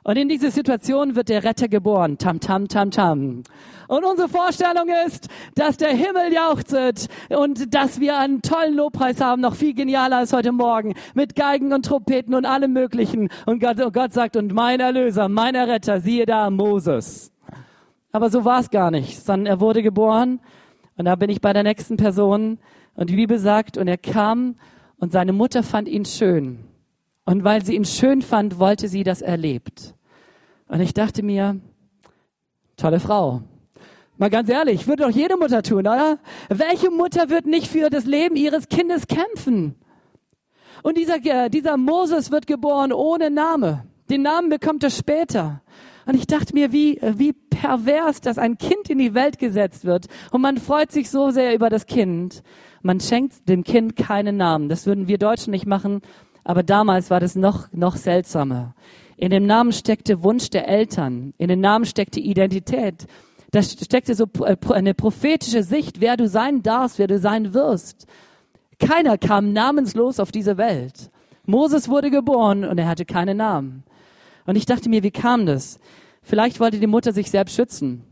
[0.04, 2.18] Und in diese Situation wird der Retter geboren.
[2.18, 3.44] Tam, tam, tam, tam.
[3.88, 9.42] Und unsere Vorstellung ist, dass der Himmel jauchzet und dass wir einen tollen Lobpreis haben,
[9.42, 13.30] noch viel genialer als heute Morgen, mit Geigen und Trompeten und allem Möglichen.
[13.46, 17.31] Und Gott, und Gott sagt, und mein Erlöser, mein Retter, siehe da, Moses.
[18.12, 20.40] Aber so war es gar nicht, sondern er wurde geboren.
[20.98, 22.60] Und da bin ich bei der nächsten Person.
[22.96, 24.56] Und die Bibel sagt, und er kam
[24.98, 26.60] und seine Mutter fand ihn schön.
[27.26, 29.96] Und weil sie ihn schön fand, wollte sie, dass er lebt.
[30.68, 31.60] Und ich dachte mir,
[32.78, 33.42] tolle Frau.
[34.18, 36.20] Mal ganz ehrlich, würde doch jede Mutter tun, oder?
[36.50, 39.76] Welche Mutter wird nicht für das Leben ihres Kindes kämpfen?
[40.84, 43.86] Und dieser, dieser Moses wird geboren ohne Name.
[44.10, 45.62] Den Namen bekommt er später.
[46.06, 50.08] Und ich dachte mir, wie, wie pervers, dass ein Kind in die Welt gesetzt wird.
[50.32, 52.42] Und man freut sich so sehr über das Kind.
[52.82, 54.68] Man schenkt dem Kind keinen Namen.
[54.68, 56.02] Das würden wir Deutschen nicht machen.
[56.44, 58.74] Aber damals war das noch, noch seltsamer.
[59.16, 61.36] In dem Namen steckte Wunsch der Eltern.
[61.38, 63.06] In dem Namen steckte Identität.
[63.52, 68.08] Da steckte so äh, eine prophetische Sicht, wer du sein darfst, wer du sein wirst.
[68.80, 71.12] Keiner kam namenslos auf diese Welt.
[71.46, 73.84] Moses wurde geboren und er hatte keinen Namen.
[74.48, 75.80] Und ich dachte mir, wie kam das?
[76.24, 78.04] Vielleicht wollte die Mutter sich selbst schützen.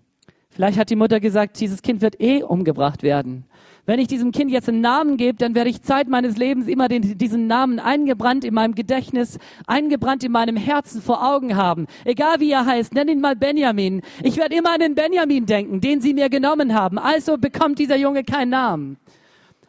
[0.49, 3.45] Vielleicht hat die Mutter gesagt, dieses Kind wird eh umgebracht werden.
[3.85, 6.87] Wenn ich diesem Kind jetzt einen Namen gebe, dann werde ich Zeit meines Lebens immer
[6.87, 11.87] den, diesen Namen eingebrannt in meinem Gedächtnis, eingebrannt in meinem Herzen vor Augen haben.
[12.03, 14.01] Egal wie er heißt, nenn ihn mal Benjamin.
[14.21, 16.99] Ich werde immer an den Benjamin denken, den sie mir genommen haben.
[16.99, 18.97] Also bekommt dieser Junge keinen Namen.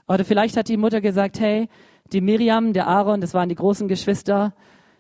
[0.09, 1.69] Oder vielleicht hat die Mutter gesagt, hey,
[2.13, 4.55] die Miriam, der Aaron, das waren die großen Geschwister,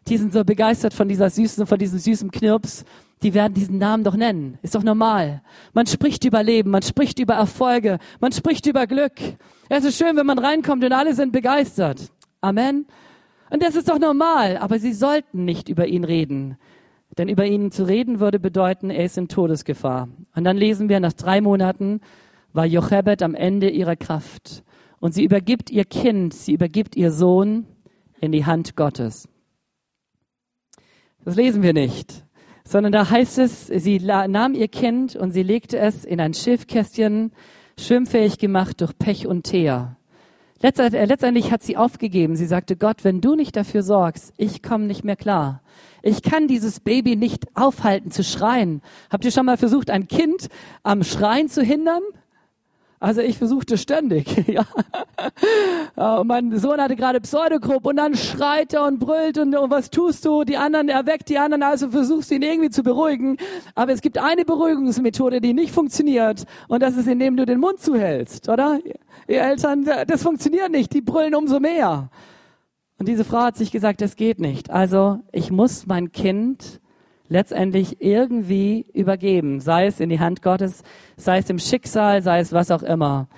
[0.09, 2.85] die sind so begeistert von dieser süßen, von diesem süßen Knirps
[3.22, 4.59] die werden diesen Namen doch nennen.
[4.62, 5.42] Ist doch normal.
[5.72, 9.20] Man spricht über Leben, man spricht über Erfolge, man spricht über Glück.
[9.68, 12.11] Es ist schön, wenn man reinkommt und alle sind begeistert.
[12.40, 12.87] Amen.
[13.50, 16.56] Und das ist doch normal, aber sie sollten nicht über ihn reden.
[17.18, 20.09] Denn über ihn zu reden würde bedeuten, er ist in Todesgefahr.
[20.35, 22.00] Und dann lesen wir, nach drei Monaten
[22.52, 24.62] war Jochebed am Ende ihrer Kraft.
[25.00, 27.66] Und sie übergibt ihr Kind, sie übergibt ihr Sohn
[28.20, 29.28] in die Hand Gottes.
[31.24, 32.24] Das lesen wir nicht
[32.70, 37.33] sondern da heißt es, sie nahm ihr Kind und sie legte es in ein Schiffkästchen,
[37.76, 39.96] schwimmfähig gemacht durch Pech und Teer.
[40.62, 42.37] Äh, letztendlich hat sie aufgegeben.
[42.37, 45.62] Sie sagte, Gott, wenn du nicht dafür sorgst, ich komme nicht mehr klar.
[46.04, 48.83] Ich kann dieses Baby nicht aufhalten zu schreien.
[49.11, 50.46] Habt ihr schon mal versucht, ein Kind
[50.85, 52.02] am Schreien zu hindern?
[53.02, 54.66] Also ich versuchte ständig, ja.
[56.18, 59.88] Und mein Sohn hatte gerade Pseudogrupp und dann schreit er und brüllt und, und was
[59.88, 60.44] tust du?
[60.44, 63.38] Die anderen, er weckt die anderen, also versuchst ihn irgendwie zu beruhigen.
[63.74, 67.80] Aber es gibt eine Beruhigungsmethode, die nicht funktioniert und das ist, indem du den Mund
[67.80, 68.78] zuhältst, oder?
[69.26, 72.10] Ihr Eltern, das funktioniert nicht, die brüllen umso mehr.
[72.98, 74.70] Und diese Frau hat sich gesagt, das geht nicht.
[74.70, 76.80] Also ich muss mein Kind
[77.31, 80.83] letztendlich irgendwie übergeben, sei es in die Hand Gottes,
[81.16, 83.29] sei es im Schicksal, sei es was auch immer.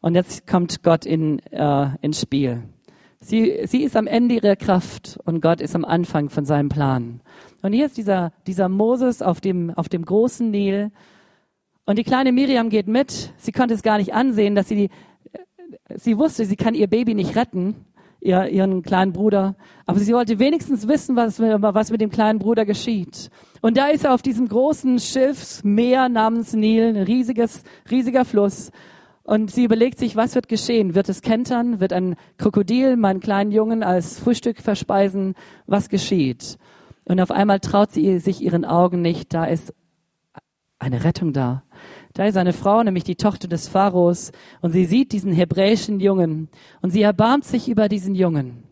[0.00, 2.62] Und jetzt kommt Gott in, äh, ins Spiel.
[3.20, 7.22] Sie, sie ist am Ende ihrer Kraft und Gott ist am Anfang von seinem Plan.
[7.62, 10.92] Und hier ist dieser, dieser Moses auf dem, auf dem großen Nil.
[11.86, 13.32] Und die kleine Miriam geht mit.
[13.38, 14.90] Sie konnte es gar nicht ansehen, dass sie die,
[15.96, 17.86] sie wusste, sie kann ihr Baby nicht retten
[18.24, 19.54] ihr, ihren kleinen Bruder.
[19.86, 23.30] Aber sie wollte wenigstens wissen, was, was mit dem kleinen Bruder geschieht.
[23.60, 28.70] Und da ist er auf diesem großen Schiffsmeer namens Nil, ein riesiges, riesiger Fluss.
[29.22, 30.94] Und sie überlegt sich, was wird geschehen?
[30.94, 31.80] Wird es kentern?
[31.80, 35.34] Wird ein Krokodil meinen kleinen Jungen als Frühstück verspeisen?
[35.66, 36.58] Was geschieht?
[37.04, 39.32] Und auf einmal traut sie sich ihren Augen nicht.
[39.32, 39.72] Da ist
[40.78, 41.62] eine Rettung da.
[42.14, 46.48] Da ist eine Frau, nämlich die Tochter des Pharaos, und sie sieht diesen hebräischen Jungen
[46.80, 48.62] und sie erbarmt sich über diesen Jungen.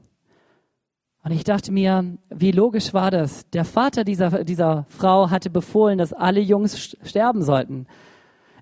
[1.25, 3.49] Und ich dachte mir, wie logisch war das?
[3.51, 7.87] Der Vater dieser, dieser Frau hatte befohlen, dass alle Jungs sterben sollten.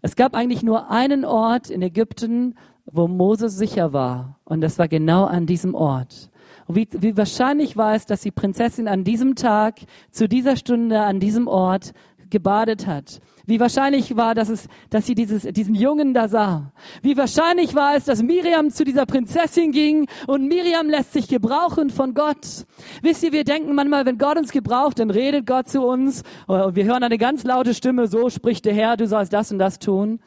[0.01, 2.55] Es gab eigentlich nur einen Ort in Ägypten,
[2.87, 4.39] wo Moses sicher war.
[4.45, 6.31] Und das war genau an diesem Ort.
[6.67, 11.01] Und wie, wie wahrscheinlich war es, dass die Prinzessin an diesem Tag, zu dieser Stunde,
[11.03, 11.93] an diesem Ort
[12.31, 13.21] gebadet hat.
[13.51, 16.73] Wie wahrscheinlich war, dass, es, dass sie dieses, diesen Jungen da sah.
[17.03, 21.91] Wie wahrscheinlich war es, dass Miriam zu dieser Prinzessin ging und Miriam lässt sich gebrauchen
[21.91, 22.65] von Gott.
[23.03, 26.77] Wisst ihr, wir denken manchmal, wenn Gott uns gebraucht, dann redet Gott zu uns und
[26.77, 29.81] wir hören eine ganz laute Stimme, so spricht der Herr, du sollst das und das
[29.81, 30.21] tun.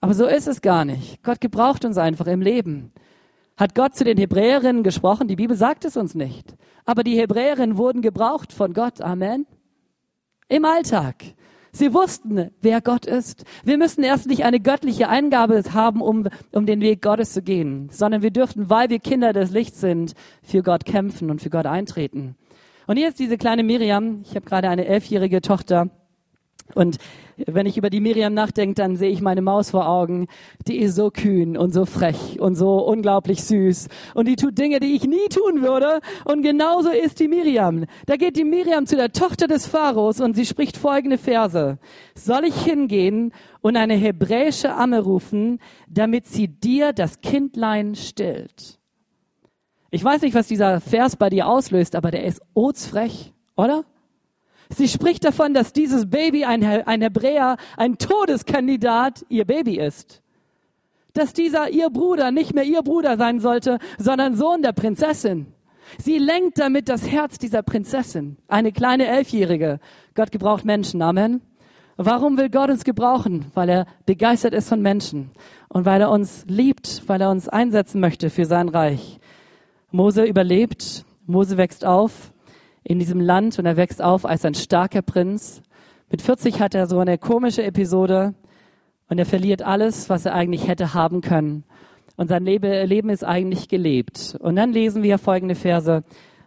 [0.00, 1.24] Aber so ist es gar nicht.
[1.24, 2.92] Gott gebraucht uns einfach im Leben.
[3.56, 5.26] Hat Gott zu den Hebräerinnen gesprochen?
[5.26, 6.54] Die Bibel sagt es uns nicht.
[6.84, 9.00] Aber die Hebräerinnen wurden gebraucht von Gott.
[9.00, 9.44] Amen.
[10.46, 11.16] Im Alltag.
[11.74, 13.44] Sie wussten, wer Gott ist.
[13.64, 17.88] Wir müssen erst nicht eine göttliche Eingabe haben, um, um den Weg Gottes zu gehen,
[17.90, 21.66] sondern wir dürften, weil wir Kinder des Lichts sind, für Gott kämpfen und für Gott
[21.66, 22.36] eintreten.
[22.86, 24.20] Und hier ist diese kleine Miriam.
[24.22, 25.90] Ich habe gerade eine elfjährige Tochter.
[26.76, 26.98] Und
[27.36, 30.26] wenn ich über die Miriam nachdenke, dann sehe ich meine Maus vor Augen.
[30.66, 33.88] Die ist so kühn und so frech und so unglaublich süß.
[34.14, 36.00] Und die tut Dinge, die ich nie tun würde.
[36.24, 37.86] Und genauso ist die Miriam.
[38.06, 41.78] Da geht die Miriam zu der Tochter des Pharaos und sie spricht folgende Verse.
[42.14, 48.78] Soll ich hingehen und eine hebräische Amme rufen, damit sie dir das Kindlein stillt?
[49.90, 53.84] Ich weiß nicht, was dieser Vers bei dir auslöst, aber der ist odsfrech, oder?
[54.76, 60.20] Sie spricht davon, dass dieses Baby, ein, ein Hebräer, ein Todeskandidat, ihr Baby ist.
[61.12, 65.46] Dass dieser ihr Bruder nicht mehr ihr Bruder sein sollte, sondern Sohn der Prinzessin.
[65.98, 69.78] Sie lenkt damit das Herz dieser Prinzessin, eine kleine Elfjährige.
[70.14, 71.40] Gott gebraucht Menschen, Amen.
[71.96, 73.46] Warum will Gott uns gebrauchen?
[73.54, 75.30] Weil er begeistert ist von Menschen
[75.68, 79.20] und weil er uns liebt, weil er uns einsetzen möchte für sein Reich.
[79.92, 82.32] Mose überlebt, Mose wächst auf,
[82.84, 85.62] in diesem Land und er wächst auf als ein starker Prinz.
[86.10, 88.34] Mit 40 hat er so eine komische Episode
[89.08, 91.64] und er verliert alles, was er eigentlich hätte haben können.
[92.16, 94.36] Und sein Leben ist eigentlich gelebt.
[94.38, 96.04] Und dann lesen wir folgende Verse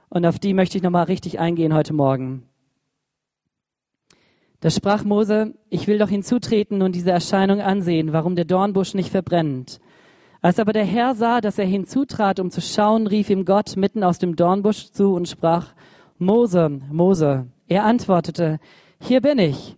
[0.10, 2.43] und auf die möchte ich nochmal richtig eingehen heute Morgen.
[4.60, 9.10] Da sprach Mose, ich will doch hinzutreten und diese Erscheinung ansehen, warum der Dornbusch nicht
[9.10, 9.80] verbrennt.
[10.41, 14.04] Als aber der Herr sah, dass er hinzutrat, um zu schauen, rief ihm Gott mitten
[14.04, 15.73] aus dem Dornbusch zu und sprach,
[16.19, 17.47] Mose, Mose.
[17.67, 18.60] Er antwortete,
[18.99, 19.75] hier bin ich.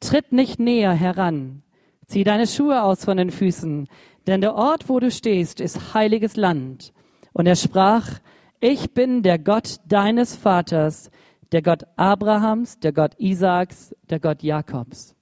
[0.00, 1.62] Tritt nicht näher heran.
[2.06, 3.88] Zieh deine Schuhe aus von den Füßen,
[4.26, 6.92] denn der Ort, wo du stehst, ist heiliges Land.
[7.32, 8.18] Und er sprach,
[8.60, 11.10] ich bin der Gott deines Vaters,
[11.52, 15.14] der Gott Abrahams, der Gott Isaaks, der Gott Jakobs.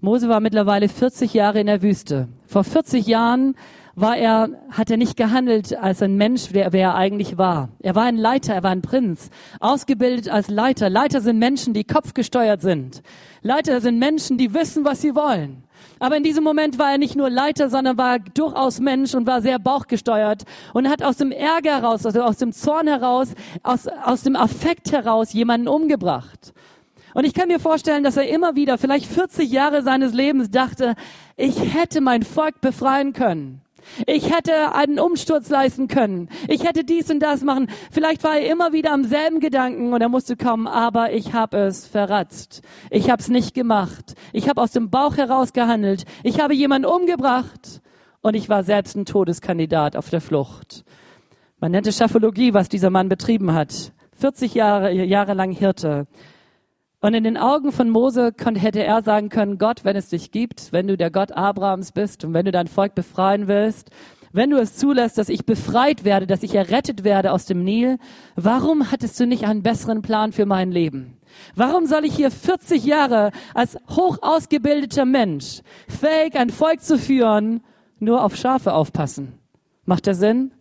[0.00, 2.28] Mose war mittlerweile 40 Jahre in der Wüste.
[2.46, 3.56] Vor 40 Jahren
[3.96, 7.68] war er, hat er nicht gehandelt als ein Mensch, wer, wer er eigentlich war.
[7.80, 9.30] Er war ein Leiter, er war ein Prinz,
[9.60, 10.90] ausgebildet als Leiter.
[10.90, 13.02] Leiter sind Menschen, die kopfgesteuert sind.
[13.42, 15.64] Leiter sind Menschen, die wissen, was sie wollen.
[16.00, 19.42] Aber in diesem Moment war er nicht nur Leiter, sondern war durchaus Mensch und war
[19.42, 24.22] sehr bauchgesteuert und hat aus dem Ärger heraus, also aus dem Zorn heraus, aus, aus
[24.22, 26.52] dem Affekt heraus jemanden umgebracht.
[27.14, 30.94] Und ich kann mir vorstellen, dass er immer wieder, vielleicht 40 Jahre seines Lebens dachte,
[31.36, 33.63] ich hätte mein Volk befreien können.
[34.06, 36.28] Ich hätte einen Umsturz leisten können.
[36.48, 37.68] Ich hätte dies und das machen.
[37.90, 41.58] Vielleicht war er immer wieder am selben Gedanken und er musste kommen, aber ich habe
[41.58, 42.62] es verratzt.
[42.90, 44.14] Ich habe es nicht gemacht.
[44.32, 46.04] Ich habe aus dem Bauch heraus gehandelt.
[46.22, 47.80] Ich habe jemanden umgebracht
[48.20, 50.84] und ich war selbst ein Todeskandidat auf der Flucht.
[51.60, 53.92] Man nennt es Schaphologie, was dieser Mann betrieben hat.
[54.18, 56.06] 40 Jahre, Jahre lang Hirte.
[57.04, 60.30] Und in den Augen von Mose konnte, hätte er sagen können, Gott, wenn es dich
[60.30, 63.90] gibt, wenn du der Gott Abrahams bist und wenn du dein Volk befreien willst,
[64.32, 67.98] wenn du es zulässt, dass ich befreit werde, dass ich errettet werde aus dem Nil,
[68.36, 71.18] warum hattest du nicht einen besseren Plan für mein Leben?
[71.54, 77.60] Warum soll ich hier 40 Jahre als hoch ausgebildeter Mensch fähig, ein Volk zu führen,
[77.98, 79.34] nur auf Schafe aufpassen?
[79.84, 80.52] Macht der Sinn?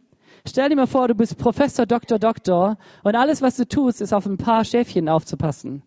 [0.45, 4.11] Stell dir mal vor, du bist Professor, Doktor, Doktor und alles, was du tust, ist
[4.11, 5.83] auf ein paar Schäfchen aufzupassen.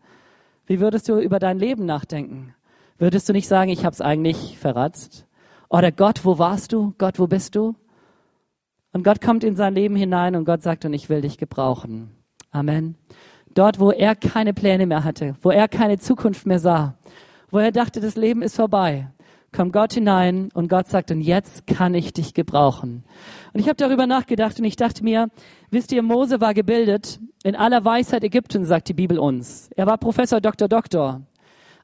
[0.67, 2.55] Wie würdest du über dein Leben nachdenken?
[2.99, 5.27] Würdest du nicht sagen, ich habe es eigentlich verratzt?
[5.69, 6.95] Oder Gott, wo warst du?
[6.99, 7.77] Gott, wo bist du?
[8.93, 12.11] Und Gott kommt in sein Leben hinein und Gott sagt, und ich will dich gebrauchen.
[12.51, 12.97] Amen.
[13.53, 16.95] Dort, wo er keine Pläne mehr hatte, wo er keine Zukunft mehr sah,
[17.51, 19.09] wo er dachte, das Leben ist vorbei,
[19.53, 23.05] kommt Gott hinein und Gott sagt, und jetzt kann ich dich gebrauchen.
[23.53, 25.29] Und ich habe darüber nachgedacht und ich dachte mir,
[25.71, 29.71] wisst ihr, Mose war gebildet in aller Weisheit Ägypten, sagt die Bibel uns.
[29.77, 31.23] Er war Professor, Doktor, Doktor.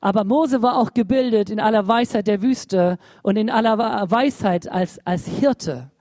[0.00, 3.78] Aber Mose war auch gebildet in aller Weisheit der Wüste und in aller
[4.10, 5.92] Weisheit als, als Hirte.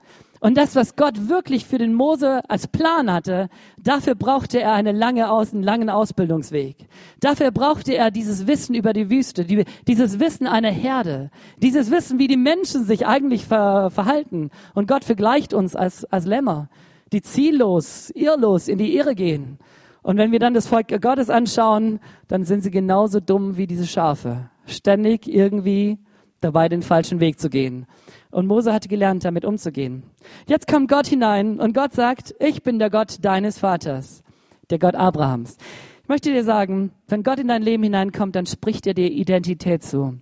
[0.42, 4.90] Und das, was Gott wirklich für den Mose als Plan hatte, dafür brauchte er eine
[4.90, 6.88] lange Aus, einen langen Ausbildungsweg.
[7.20, 12.18] Dafür brauchte er dieses Wissen über die Wüste, die, dieses Wissen einer Herde, dieses Wissen,
[12.18, 14.50] wie die Menschen sich eigentlich ver, verhalten.
[14.74, 16.68] Und Gott vergleicht uns als, als Lämmer,
[17.12, 19.58] die ziellos, irrlos in die Irre gehen.
[20.02, 23.86] Und wenn wir dann das Volk Gottes anschauen, dann sind sie genauso dumm wie diese
[23.86, 24.50] Schafe.
[24.66, 25.98] Ständig irgendwie
[26.40, 27.86] dabei, den falschen Weg zu gehen.
[28.30, 30.02] Und Mose hatte gelernt, damit umzugehen.
[30.48, 34.22] Jetzt kommt Gott hinein und Gott sagt, ich bin der Gott deines Vaters,
[34.70, 35.56] der Gott Abrahams.
[36.02, 39.84] Ich möchte dir sagen, wenn Gott in dein Leben hineinkommt, dann spricht er dir Identität
[39.84, 40.18] zu.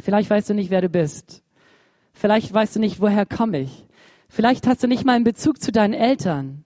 [0.00, 1.42] Vielleicht weißt du nicht, wer du bist.
[2.12, 3.86] Vielleicht weißt du nicht, woher komme ich.
[4.34, 6.64] Vielleicht hast du nicht mal einen Bezug zu deinen Eltern.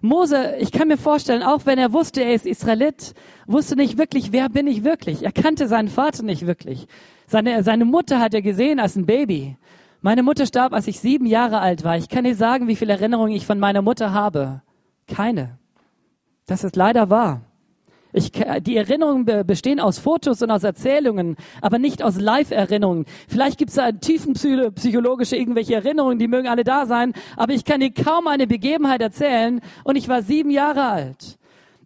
[0.00, 3.12] Mose, ich kann mir vorstellen, auch wenn er wusste, er ist Israelit,
[3.46, 5.22] wusste nicht wirklich, wer bin ich wirklich.
[5.22, 6.86] Er kannte seinen Vater nicht wirklich.
[7.26, 9.58] Seine, seine Mutter hat er gesehen als ein Baby.
[10.00, 11.98] Meine Mutter starb, als ich sieben Jahre alt war.
[11.98, 14.62] Ich kann dir sagen, wie viele Erinnerungen ich von meiner Mutter habe.
[15.06, 15.58] Keine.
[16.46, 17.42] Das ist leider wahr.
[18.12, 23.06] Ich, die Erinnerungen bestehen aus Fotos und aus Erzählungen, aber nicht aus Live-Erinnerungen.
[23.26, 27.64] Vielleicht gibt es da tiefen psychologische irgendwelche Erinnerungen, die mögen alle da sein, aber ich
[27.64, 31.38] kann dir kaum eine Begebenheit erzählen und ich war sieben Jahre alt.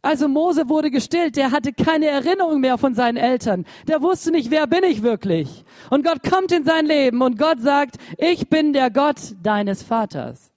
[0.02, 3.64] Also Mose wurde gestillt, der hatte keine Erinnerung mehr von seinen Eltern.
[3.88, 5.64] Der wusste nicht, wer bin ich wirklich.
[5.90, 10.52] Und Gott kommt in sein Leben und Gott sagt, ich bin der Gott deines Vaters.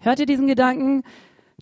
[0.00, 1.04] Hört ihr diesen Gedanken?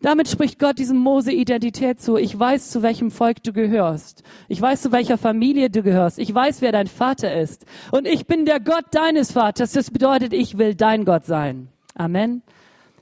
[0.03, 2.17] Damit spricht Gott diesem Mose Identität zu.
[2.19, 4.23] Ich weiß, zu welchem Volk du gehörst.
[4.47, 6.19] Ich weiß, zu welcher Familie du gehörst.
[6.19, 7.65] Ich weiß, wer dein Vater ist.
[7.93, 9.73] Und ich bin der Gott deines Vaters.
[9.73, 11.69] Das bedeutet, ich will dein Gott sein.
[11.95, 12.43] Amen.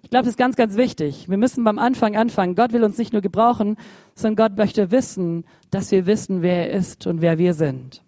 [0.02, 1.28] Ich glaube, das ist ganz, ganz wichtig.
[1.28, 2.54] Wir müssen beim Anfang anfangen.
[2.54, 3.76] Gott will uns nicht nur gebrauchen,
[4.14, 8.02] sondern Gott möchte wissen, dass wir wissen, wer er ist und wer wir sind.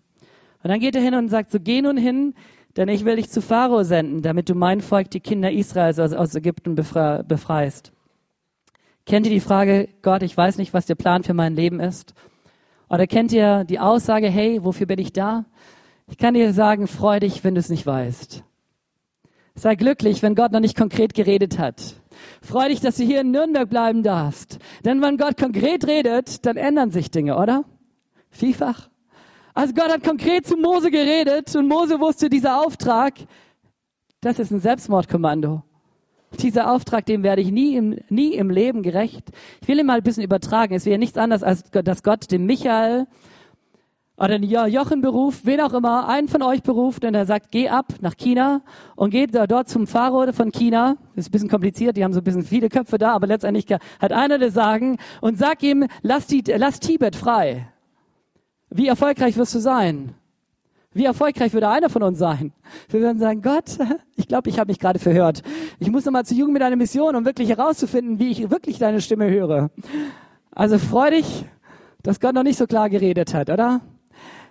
[0.63, 2.35] Und dann geht er hin und sagt, so geh nun hin,
[2.77, 6.35] denn ich will dich zu Pharao senden, damit du mein Volk, die Kinder Israels aus,
[6.35, 7.93] Ägypten befreist.
[9.07, 12.13] Kennt ihr die Frage, Gott, ich weiß nicht, was der Plan für mein Leben ist?
[12.91, 15.45] Oder kennt ihr die Aussage, hey, wofür bin ich da?
[16.09, 18.43] Ich kann dir sagen, freu dich, wenn du es nicht weißt.
[19.55, 21.95] Sei glücklich, wenn Gott noch nicht konkret geredet hat.
[22.43, 24.59] Freu dich, dass du hier in Nürnberg bleiben darfst.
[24.85, 27.65] Denn wenn Gott konkret redet, dann ändern sich Dinge, oder?
[28.31, 28.91] Vielfach.
[29.55, 33.15] Also Gott hat konkret zu Mose geredet und Mose wusste, dieser Auftrag,
[34.21, 35.63] das ist ein Selbstmordkommando.
[36.41, 39.31] Dieser Auftrag, dem werde ich nie im, nie im Leben gerecht.
[39.63, 40.75] Ich will ihn mal ein bisschen übertragen.
[40.75, 43.07] Es wäre nichts anderes, als dass Gott dem Michael
[44.19, 47.93] oder Jochen beruft, wen auch immer, einen von euch beruft und er sagt, geh ab
[48.01, 48.63] nach China
[48.95, 50.97] und geht dort zum Pharao von China.
[51.15, 53.67] Das ist ein bisschen kompliziert, die haben so ein bisschen viele Köpfe da, aber letztendlich
[53.71, 57.69] hat einer das Sagen und sag ihm, lass, die, lass Tibet frei.
[58.71, 60.15] Wie erfolgreich wirst du sein?
[60.97, 62.53] Wie erfolgreich würde einer von uns sein?
[62.89, 63.77] Wir würden sagen, Gott,
[64.17, 65.43] ich glaube, ich habe mich gerade verhört.
[65.79, 69.03] Ich muss nochmal zu Jugend mit einer Mission, um wirklich herauszufinden, wie ich wirklich deine
[69.03, 69.69] Stimme höre.
[70.53, 71.45] Also freu dich,
[72.03, 73.83] dass Gott noch nicht so klar geredet hat, oder?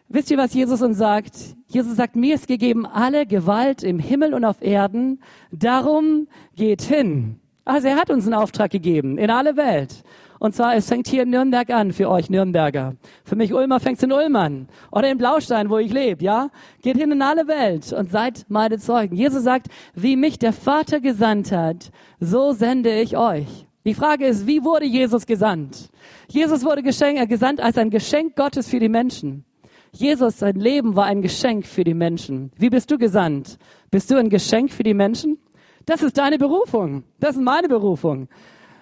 [0.07, 1.33] Wisst ihr, was Jesus uns sagt?
[1.67, 5.21] Jesus sagt, mir ist gegeben alle Gewalt im Himmel und auf Erden.
[5.51, 7.39] Darum geht hin.
[7.63, 10.03] Also er hat uns einen Auftrag gegeben in alle Welt.
[10.45, 12.93] Und zwar, es fängt hier in Nürnberg an für euch Nürnberger.
[13.23, 14.67] Für mich Ulmer fängt es in Ulm an.
[14.91, 16.49] Oder in Blaustein, wo ich lebe, ja?
[16.83, 19.15] Geht hin in alle Welt und seid meine Zeugen.
[19.15, 23.65] Jesus sagt, wie mich der Vater gesandt hat, so sende ich euch.
[23.85, 25.89] Die Frage ist, wie wurde Jesus gesandt?
[26.27, 29.45] Jesus wurde äh, gesandt als ein Geschenk Gottes für die Menschen.
[29.93, 32.51] Jesus, sein Leben war ein Geschenk für die Menschen.
[32.55, 33.57] Wie bist du gesandt?
[33.89, 35.39] Bist du ein Geschenk für die Menschen?
[35.87, 37.03] Das ist deine Berufung.
[37.19, 38.27] Das ist meine Berufung.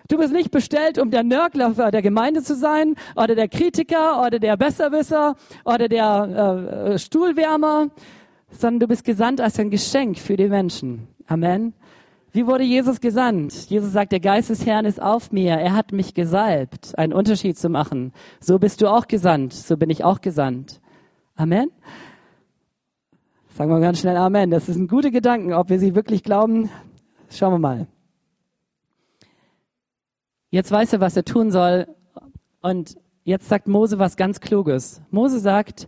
[0.10, 4.40] Du bist nicht bestellt, um der Nörgler der Gemeinde zu sein oder der Kritiker oder
[4.40, 7.90] der Besserwisser oder der äh, Stuhlwärmer,
[8.50, 11.08] sondern du bist gesandt als ein Geschenk für die Menschen.
[11.28, 11.74] Amen.
[12.34, 13.54] Wie wurde Jesus gesandt?
[13.70, 15.54] Jesus sagt, der Geist des Herrn ist auf mir.
[15.54, 18.12] Er hat mich gesalbt, einen Unterschied zu machen.
[18.40, 19.54] So bist du auch gesandt.
[19.54, 20.82] So bin ich auch gesandt.
[21.36, 21.70] Amen.
[23.56, 24.50] Sagen wir ganz schnell Amen.
[24.50, 25.56] Das ist ein guter Gedanke.
[25.56, 26.72] Ob wir sie wirklich glauben,
[27.30, 27.88] schauen wir mal.
[30.54, 31.88] Jetzt weiß er, was er tun soll.
[32.62, 35.02] Und jetzt sagt Mose was ganz Kluges.
[35.10, 35.88] Mose sagt,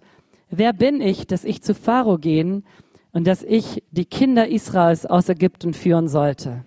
[0.49, 2.65] wer bin ich, dass ich zu Pharao gehen
[3.11, 6.65] und dass ich die Kinder Israels aus Ägypten führen sollte?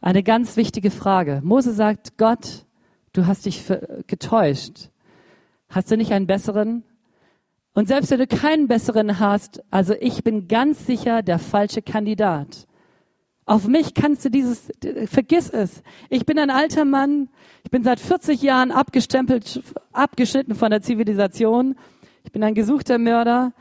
[0.00, 1.40] Eine ganz wichtige Frage.
[1.42, 2.64] Mose sagt, Gott,
[3.12, 3.64] du hast dich
[4.06, 4.90] getäuscht.
[5.68, 6.84] Hast du nicht einen besseren?
[7.74, 12.68] Und selbst wenn du keinen besseren hast, also ich bin ganz sicher der falsche Kandidat.
[13.50, 14.70] Auf mich kannst du dieses,
[15.06, 15.82] vergiss es.
[16.08, 17.28] Ich bin ein alter Mann.
[17.64, 21.74] Ich bin seit 40 Jahren abgestempelt, abgeschnitten von der Zivilisation.
[22.22, 23.52] Ich bin ein gesuchter Mörder.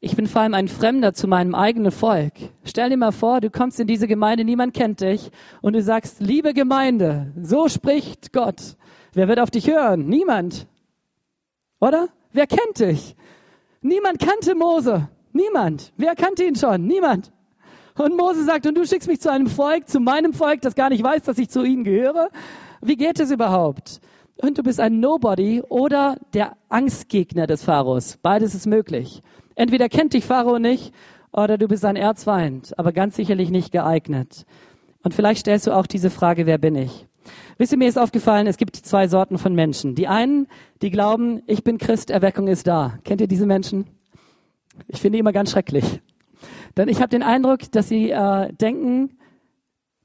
[0.00, 2.32] Ich bin vor allem ein Fremder zu meinem eigenen Volk.
[2.64, 5.30] Stell dir mal vor, du kommst in diese Gemeinde, niemand kennt dich
[5.60, 8.78] und du sagst, liebe Gemeinde, so spricht Gott.
[9.12, 10.06] Wer wird auf dich hören?
[10.06, 10.66] Niemand.
[11.78, 12.08] Oder?
[12.32, 13.14] Wer kennt dich?
[13.82, 15.10] Niemand kannte Mose.
[15.34, 15.92] Niemand.
[15.98, 16.86] Wer kannte ihn schon?
[16.86, 17.32] Niemand.
[17.96, 20.90] Und Mose sagt, und du schickst mich zu einem Volk, zu meinem Volk, das gar
[20.90, 22.28] nicht weiß, dass ich zu ihnen gehöre?
[22.82, 24.00] Wie geht es überhaupt?
[24.36, 28.18] Und du bist ein Nobody oder der Angstgegner des Pharaos.
[28.22, 29.22] Beides ist möglich.
[29.54, 30.92] Entweder kennt dich Pharao nicht
[31.32, 34.44] oder du bist ein Erzfeind, aber ganz sicherlich nicht geeignet.
[35.02, 37.06] Und vielleicht stellst du auch diese Frage, wer bin ich?
[37.56, 39.94] Wisst ihr, mir ist aufgefallen, es gibt zwei Sorten von Menschen.
[39.94, 40.46] Die einen,
[40.82, 42.98] die glauben, ich bin Christ, Erweckung ist da.
[43.04, 43.86] Kennt ihr diese Menschen?
[44.88, 46.02] Ich finde die immer ganz schrecklich.
[46.76, 49.18] Denn ich habe den Eindruck, dass sie äh, denken,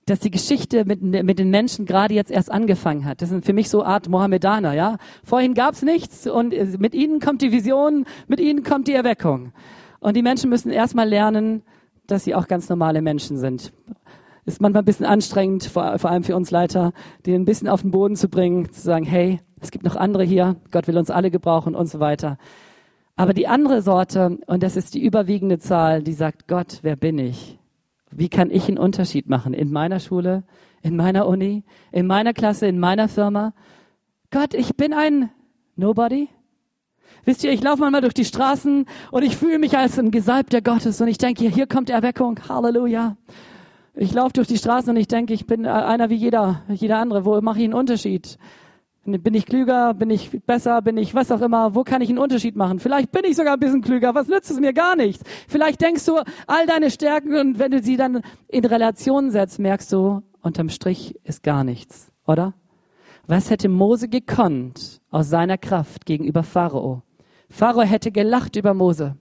[0.05, 3.21] dass die Geschichte mit, mit den Menschen gerade jetzt erst angefangen hat.
[3.21, 4.97] Das sind für mich so Art Mohammedaner, ja.
[5.23, 9.53] Vorhin gab's nichts und äh, mit ihnen kommt die Vision, mit ihnen kommt die Erweckung.
[9.99, 11.63] Und die Menschen müssen erstmal lernen,
[12.07, 13.71] dass sie auch ganz normale Menschen sind.
[14.45, 16.93] Ist manchmal ein bisschen anstrengend, vor, vor allem für uns Leiter,
[17.25, 20.23] die ein bisschen auf den Boden zu bringen, zu sagen, hey, es gibt noch andere
[20.23, 22.37] hier, Gott will uns alle gebrauchen und so weiter.
[23.21, 27.19] Aber die andere Sorte, und das ist die überwiegende Zahl, die sagt, Gott, wer bin
[27.19, 27.59] ich?
[28.09, 30.41] Wie kann ich einen Unterschied machen in meiner Schule,
[30.81, 33.53] in meiner Uni, in meiner Klasse, in meiner Firma?
[34.31, 35.29] Gott, ich bin ein
[35.75, 36.29] Nobody.
[37.23, 40.63] Wisst ihr, ich laufe manchmal durch die Straßen und ich fühle mich als ein Gesalbter
[40.63, 43.17] Gottes und ich denke, hier kommt Erweckung, Halleluja.
[43.93, 47.23] Ich laufe durch die Straßen und ich denke, ich bin einer wie jeder, jeder andere.
[47.23, 48.39] Wo mache ich einen Unterschied?
[49.03, 49.95] Bin ich klüger?
[49.95, 50.81] Bin ich besser?
[50.83, 51.73] Bin ich was auch immer?
[51.73, 52.77] Wo kann ich einen Unterschied machen?
[52.77, 54.13] Vielleicht bin ich sogar ein bisschen klüger.
[54.13, 55.23] Was nützt es mir gar nichts?
[55.47, 59.91] Vielleicht denkst du all deine Stärken und wenn du sie dann in Relation setzt, merkst
[59.91, 62.53] du, unterm Strich ist gar nichts, oder?
[63.25, 67.01] Was hätte Mose gekonnt aus seiner Kraft gegenüber Pharao?
[67.49, 69.15] Pharao hätte gelacht über Mose.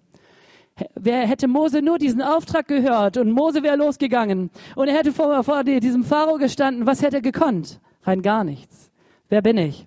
[0.95, 5.43] Wer hätte Mose nur diesen Auftrag gehört und Mose wäre losgegangen und er hätte vor,
[5.43, 7.81] vor diesem Pharao gestanden, was hätte er gekonnt?
[8.03, 8.90] Rein gar nichts.
[9.31, 9.87] Wer bin ich?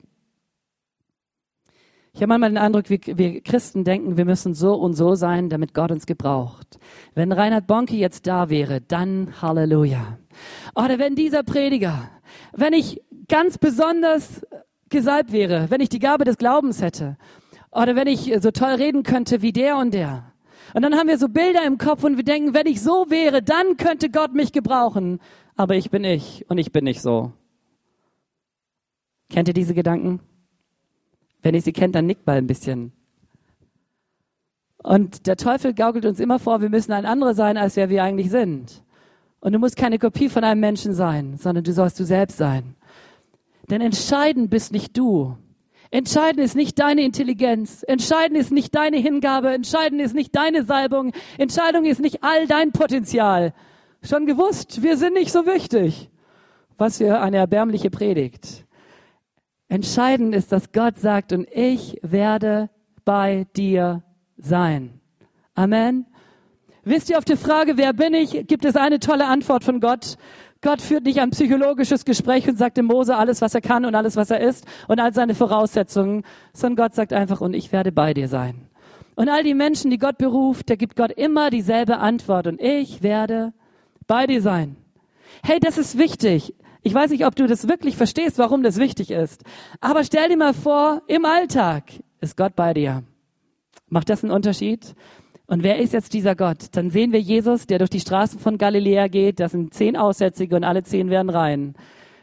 [2.14, 5.50] Ich habe manchmal den Eindruck, wir, wir, Christen denken, wir müssen so und so sein,
[5.50, 6.80] damit Gott uns gebraucht.
[7.14, 10.18] Wenn Reinhard Bonke jetzt da wäre, dann Halleluja.
[10.76, 12.10] Oder wenn dieser Prediger,
[12.54, 14.46] wenn ich ganz besonders
[14.90, 17.18] gesalbt wäre, wenn ich die Gabe des Glaubens hätte,
[17.70, 20.32] oder wenn ich so toll reden könnte wie der und der.
[20.74, 23.42] Und dann haben wir so Bilder im Kopf und wir denken, wenn ich so wäre,
[23.42, 25.20] dann könnte Gott mich gebrauchen.
[25.58, 27.34] Aber ich bin ich und ich bin nicht so.
[29.30, 30.20] Kennt ihr diese Gedanken?
[31.42, 32.94] Wenn ihr sie kennt, dann nickt mal ein bisschen.
[34.84, 38.04] Und der Teufel gaukelt uns immer vor, wir müssen ein anderer sein, als wer wir
[38.04, 38.84] eigentlich sind.
[39.40, 42.76] Und du musst keine Kopie von einem Menschen sein, sondern du sollst du selbst sein.
[43.70, 45.38] Denn entscheidend bist nicht du.
[45.92, 47.84] Entscheidend ist nicht deine Intelligenz.
[47.88, 49.54] Entscheidend ist nicht deine Hingabe.
[49.54, 51.14] Entscheidend ist nicht deine Salbung.
[51.38, 53.54] Entscheidung ist nicht all dein Potenzial.
[54.02, 56.10] Schon gewusst, wir sind nicht so wichtig.
[56.78, 58.66] Was für eine erbärmliche Predigt.
[59.70, 62.70] Entscheidend ist, dass Gott sagt, und ich werde
[63.06, 64.04] bei dir
[64.38, 65.00] sein.
[65.56, 66.06] Amen.
[66.84, 70.18] Wisst ihr auf die Frage, wer bin ich, gibt es eine tolle Antwort von Gott.
[70.62, 73.96] Gott führt nicht ein psychologisches Gespräch und sagt dem Mose alles, was er kann und
[73.96, 77.92] alles, was er ist und all seine Voraussetzungen, sondern Gott sagt einfach, und ich werde
[77.92, 78.68] bei dir sein.
[79.16, 83.04] Und all die Menschen, die Gott beruft, da gibt Gott immer dieselbe Antwort und ich
[83.04, 83.54] werde
[84.08, 84.78] bei dir sein.
[85.44, 86.54] Hey, das ist wichtig.
[86.86, 89.44] Ich weiß nicht, ob du das wirklich verstehst, warum das wichtig ist.
[89.80, 91.86] Aber stell dir mal vor, im Alltag
[92.20, 93.04] ist Gott bei dir.
[93.88, 94.94] Macht das einen Unterschied?
[95.48, 96.68] Und wer ist jetzt dieser Gott?
[96.74, 99.40] Dann sehen wir Jesus, der durch die Straßen von Galiläa geht.
[99.40, 101.76] Das sind zehn Aussätzige und alle zehn werden rein.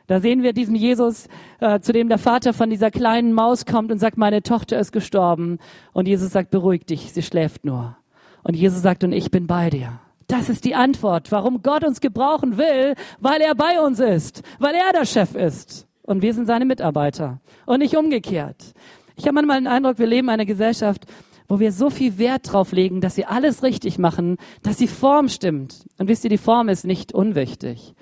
[0.07, 1.29] Da sehen wir diesen Jesus,
[1.61, 4.93] äh, zu dem der Vater von dieser kleinen Maus kommt und sagt, meine Tochter ist
[4.93, 5.59] gestorben.
[5.93, 7.97] Und Jesus sagt, beruhig dich, sie schläft nur.
[8.43, 10.01] Und Jesus sagt, und ich bin bei dir.
[10.31, 14.77] Das ist die Antwort, warum Gott uns gebrauchen will, weil er bei uns ist, weil
[14.77, 18.75] er der Chef ist und wir sind seine Mitarbeiter und nicht umgekehrt.
[19.17, 21.07] Ich habe manchmal den Eindruck, wir leben in einer Gesellschaft,
[21.49, 25.29] wo wir so viel Wert drauf legen, dass sie alles richtig machen, dass die Form
[25.29, 25.85] stimmt.
[25.99, 27.97] Und wisst ihr, die Form ist nicht unwichtig.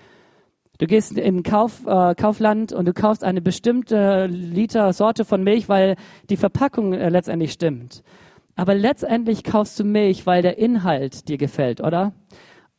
[0.76, 5.70] Du gehst in Kauf, äh, Kaufland und du kaufst eine bestimmte Liter Sorte von Milch,
[5.70, 5.97] weil
[6.29, 8.03] die Verpackung äh, letztendlich stimmt.
[8.59, 12.13] Aber letztendlich kaufst du Milch, weil der Inhalt dir gefällt, oder?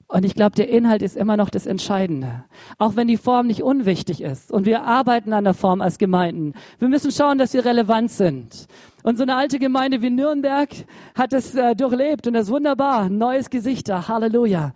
[0.09, 2.43] Und ich glaube, der Inhalt ist immer noch das Entscheidende.
[2.77, 4.51] Auch wenn die Form nicht unwichtig ist.
[4.51, 6.53] Und wir arbeiten an der Form als Gemeinden.
[6.79, 8.67] Wir müssen schauen, dass wir relevant sind.
[9.03, 10.67] Und so eine alte Gemeinde wie Nürnberg
[11.15, 13.07] hat es äh, durchlebt und das ist wunderbar.
[13.07, 14.09] Neues Gesicht da.
[14.09, 14.73] Halleluja.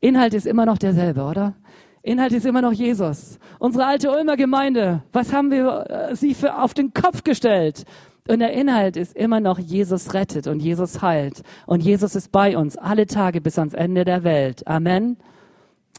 [0.00, 1.52] Inhalt ist immer noch derselbe, oder?
[2.00, 3.38] Inhalt ist immer noch Jesus.
[3.58, 7.84] Unsere alte Ulmer Gemeinde, was haben wir äh, sie für auf den Kopf gestellt?
[8.28, 11.42] Und der Inhalt ist immer noch, Jesus rettet und Jesus heilt.
[11.66, 14.66] Und Jesus ist bei uns alle Tage bis ans Ende der Welt.
[14.66, 15.16] Amen.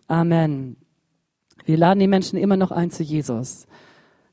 [0.07, 0.77] Amen.
[1.65, 3.67] Wir laden die Menschen immer noch ein zu Jesus.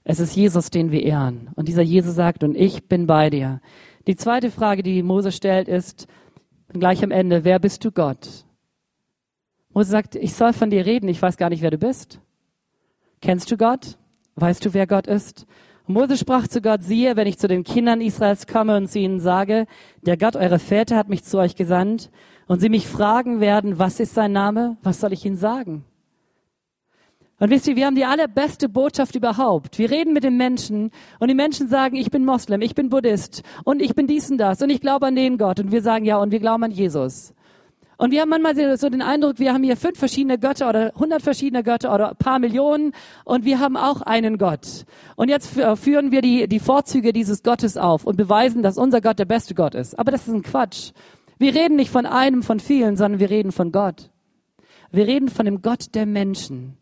[0.04, 1.48] Es ist Jesus, den wir ehren.
[1.56, 3.60] Und dieser Jesus sagt, und ich bin bei dir.
[4.06, 6.06] Die zweite Frage, die Mose stellt, ist
[6.68, 8.44] gleich am Ende, wer bist du Gott?
[9.72, 12.20] Mose sagt, ich soll von dir reden, ich weiß gar nicht, wer du bist.
[13.22, 13.96] Kennst du Gott?
[14.34, 15.46] Weißt du, wer Gott ist?
[15.86, 18.98] Und Mose sprach zu Gott, siehe, wenn ich zu den Kindern Israels komme und zu
[18.98, 19.66] ihnen sage,
[20.02, 22.10] der Gott eurer Väter hat mich zu euch gesandt,
[22.46, 25.84] und sie mich fragen werden, was ist sein Name, was soll ich ihnen sagen?
[27.38, 29.78] Und wisst ihr, wir haben die allerbeste Botschaft überhaupt.
[29.78, 33.42] Wir reden mit den Menschen und die Menschen sagen, ich bin Moslem, ich bin Buddhist
[33.64, 36.06] und ich bin dies und das und ich glaube an den Gott und wir sagen
[36.06, 37.34] ja und wir glauben an Jesus.
[37.98, 41.22] Und wir haben manchmal so den Eindruck, wir haben hier fünf verschiedene Götter oder hundert
[41.22, 42.92] verschiedene Götter oder paar Millionen
[43.24, 44.84] und wir haben auch einen Gott.
[45.16, 49.18] Und jetzt führen wir die, die Vorzüge dieses Gottes auf und beweisen, dass unser Gott
[49.18, 49.98] der beste Gott ist.
[49.98, 50.92] Aber das ist ein Quatsch.
[51.38, 54.10] Wir reden nicht von einem, von vielen, sondern wir reden von Gott.
[54.90, 56.76] Wir reden von dem Gott der Menschen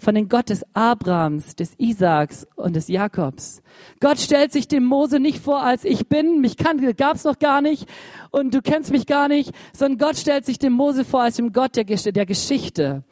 [0.00, 3.62] von dem Gott des Abrahams, des Isaaks und des Jakobs.
[4.00, 7.60] Gott stellt sich dem Mose nicht vor, als ich bin, mich kann, gab's noch gar
[7.60, 7.88] nicht
[8.30, 11.52] und du kennst mich gar nicht, sondern Gott stellt sich dem Mose vor als dem
[11.52, 13.02] Gott der, der Geschichte,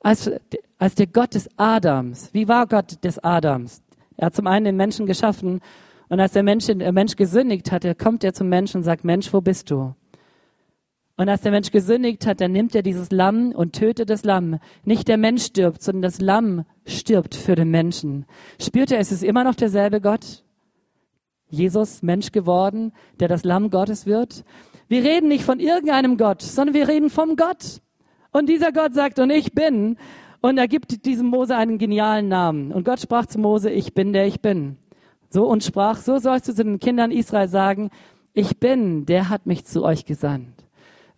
[0.00, 0.30] als,
[0.78, 2.30] als der Gott des Adams.
[2.32, 3.82] Wie war Gott des Adams?
[4.16, 5.60] Er hat zum einen den Menschen geschaffen
[6.08, 9.32] und als der Mensch, der Mensch gesündigt hat, kommt er zum Menschen und sagt, Mensch,
[9.32, 9.94] wo bist du?
[11.18, 14.60] Und als der Mensch gesündigt hat, dann nimmt er dieses Lamm und tötet das Lamm.
[14.84, 18.24] Nicht der Mensch stirbt, sondern das Lamm stirbt für den Menschen.
[18.62, 20.44] Spürt er, es ist immer noch derselbe Gott?
[21.50, 24.44] Jesus, Mensch geworden, der das Lamm Gottes wird?
[24.86, 27.80] Wir reden nicht von irgendeinem Gott, sondern wir reden vom Gott.
[28.30, 29.96] Und dieser Gott sagt, und ich bin.
[30.40, 32.70] Und er gibt diesem Mose einen genialen Namen.
[32.70, 34.76] Und Gott sprach zu Mose, ich bin der ich bin.
[35.30, 37.90] So und sprach, so sollst du zu den Kindern Israel sagen,
[38.34, 40.57] ich bin, der hat mich zu euch gesandt.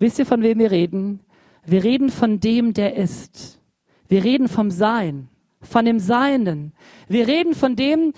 [0.00, 1.20] Wisst ihr, von wem wir reden?
[1.64, 3.60] Wir reden von dem, der ist.
[4.08, 5.28] Wir reden vom Sein,
[5.60, 6.72] von dem Seienden.
[7.06, 8.14] Wir reden von dem,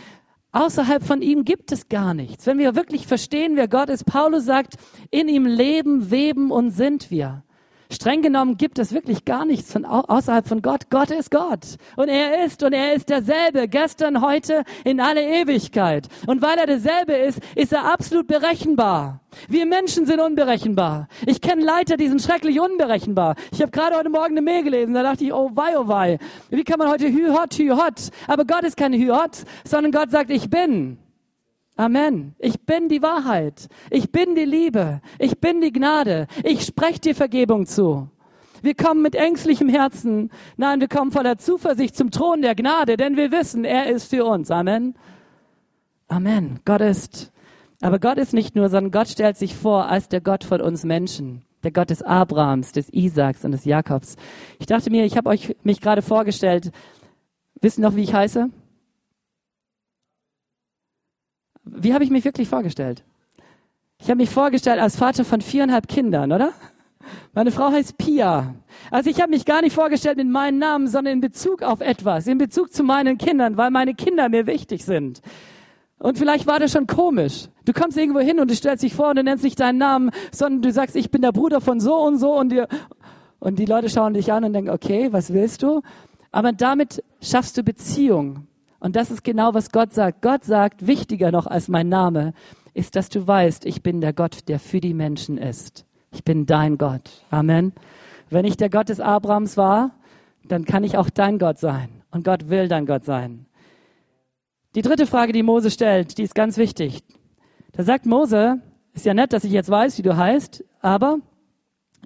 [0.52, 2.46] außerhalb von ihm gibt es gar nichts.
[2.46, 4.76] Wenn wir wirklich verstehen, wer Gott ist, Paulus sagt,
[5.10, 7.42] in ihm leben, weben und sind wir.
[7.92, 10.88] Streng genommen gibt es wirklich gar nichts von außerhalb von Gott.
[10.90, 11.76] Gott ist Gott.
[11.96, 16.08] Und er ist und er ist derselbe, gestern, heute, in alle Ewigkeit.
[16.26, 19.20] Und weil er derselbe ist, ist er absolut berechenbar.
[19.48, 21.08] Wir Menschen sind unberechenbar.
[21.26, 23.34] Ich kenne Leiter, die sind schrecklich unberechenbar.
[23.52, 26.18] Ich habe gerade heute Morgen eine Mail gelesen, da dachte ich, oh wei, oh wei.
[26.50, 28.10] Wie kann man heute hü hot, hü hot?
[28.26, 30.98] Aber Gott ist kein hü hot, sondern Gott sagt, ich bin.
[31.82, 32.36] Amen.
[32.38, 33.68] Ich bin die Wahrheit.
[33.90, 35.00] Ich bin die Liebe.
[35.18, 36.28] Ich bin die Gnade.
[36.44, 38.08] Ich spreche dir Vergebung zu.
[38.62, 40.30] Wir kommen mit ängstlichem Herzen.
[40.56, 44.24] Nein, wir kommen voller Zuversicht zum Thron der Gnade, denn wir wissen, er ist für
[44.24, 44.52] uns.
[44.52, 44.94] Amen.
[46.06, 46.60] Amen.
[46.64, 47.32] Gott ist.
[47.80, 50.84] Aber Gott ist nicht nur, sondern Gott stellt sich vor als der Gott von uns
[50.84, 51.42] Menschen.
[51.64, 54.14] Der Gott des Abrahams, des Isaaks und des Jakobs.
[54.60, 56.70] Ich dachte mir, ich habe euch mich gerade vorgestellt.
[57.60, 58.50] Wissen noch, wie ich heiße?
[61.64, 63.04] Wie habe ich mich wirklich vorgestellt?
[63.98, 66.52] Ich habe mich vorgestellt als Vater von viereinhalb Kindern, oder?
[67.34, 68.54] Meine Frau heißt Pia.
[68.90, 72.26] Also ich habe mich gar nicht vorgestellt mit meinem Namen, sondern in Bezug auf etwas,
[72.26, 75.22] in Bezug zu meinen Kindern, weil meine Kinder mir wichtig sind.
[75.98, 77.48] Und vielleicht war das schon komisch.
[77.64, 80.10] Du kommst irgendwo hin und du stellst dich vor und du nennst nicht deinen Namen,
[80.32, 82.64] sondern du sagst, ich bin der Bruder von so und so und die,
[83.38, 85.80] und die Leute schauen dich an und denken, okay, was willst du?
[86.32, 88.48] Aber damit schaffst du Beziehung.
[88.82, 90.22] Und das ist genau, was Gott sagt.
[90.22, 92.34] Gott sagt, wichtiger noch als mein Name,
[92.74, 95.86] ist, dass du weißt, ich bin der Gott, der für die Menschen ist.
[96.10, 97.24] Ich bin dein Gott.
[97.30, 97.74] Amen.
[98.28, 99.92] Wenn ich der Gott des Abrahams war,
[100.48, 102.02] dann kann ich auch dein Gott sein.
[102.10, 103.46] Und Gott will dein Gott sein.
[104.74, 107.04] Die dritte Frage, die Mose stellt, die ist ganz wichtig.
[107.70, 108.62] Da sagt Mose,
[108.94, 111.18] ist ja nett, dass ich jetzt weiß, wie du heißt, aber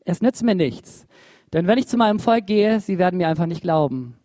[0.04, 1.06] es nützt mir nichts.
[1.54, 4.18] Denn wenn ich zu meinem Volk gehe, sie werden mir einfach nicht glauben.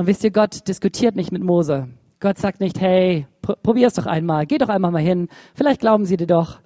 [0.00, 1.90] Und wisst ihr, Gott diskutiert nicht mit Mose.
[2.20, 6.06] Gott sagt nicht, hey, pr probier's doch einmal, geh doch einmal mal hin, vielleicht glauben
[6.06, 6.62] sie dir doch.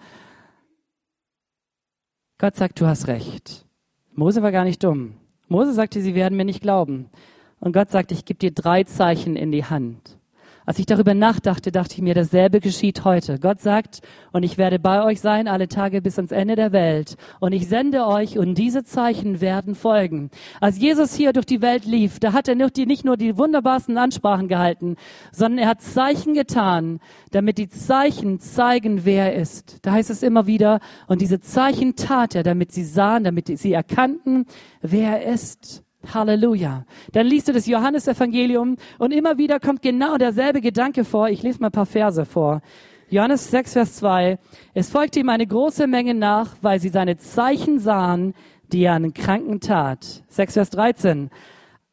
[2.39, 3.67] Gott sagt, du hast recht.
[4.13, 5.17] Mose war gar nicht dumm.
[5.49, 7.11] Mose sagte, sie werden mir nicht glauben.
[7.59, 10.17] Und Gott sagt, ich gebe dir drei Zeichen in die Hand.
[10.67, 13.39] Als ich darüber nachdachte, dachte ich mir, dasselbe geschieht heute.
[13.39, 14.01] Gott sagt,
[14.33, 17.17] und ich werde bei euch sein alle Tage bis ans Ende der Welt.
[17.39, 20.31] Und ich sende euch und diese Zeichen werden folgen.
[20.63, 24.49] Als Jesus hier durch die Welt lief, da hat er nicht nur die wunderbarsten Ansprachen
[24.49, 24.97] gehalten,
[25.33, 27.01] sondern er hat Zeichen getan,
[27.31, 29.81] damit die Zeichen zeigen, wer er ist.
[29.83, 33.73] Da heißt es immer wieder, und diese Zeichen tat er, damit sie sahen, damit sie
[33.75, 34.47] erkannten,
[34.81, 35.84] wer er ist.
[36.13, 36.85] Halleluja.
[37.13, 41.29] Dann liest du das Johannesevangelium und immer wieder kommt genau derselbe Gedanke vor.
[41.29, 42.61] Ich lese mal ein paar Verse vor.
[43.09, 44.39] Johannes 6, Vers 2.
[44.75, 48.35] Es folgte ihm eine große Menge nach, weil sie seine Zeichen sahen,
[48.73, 50.25] die er an den Kranken tat.
[50.29, 51.31] 6, Vers 13.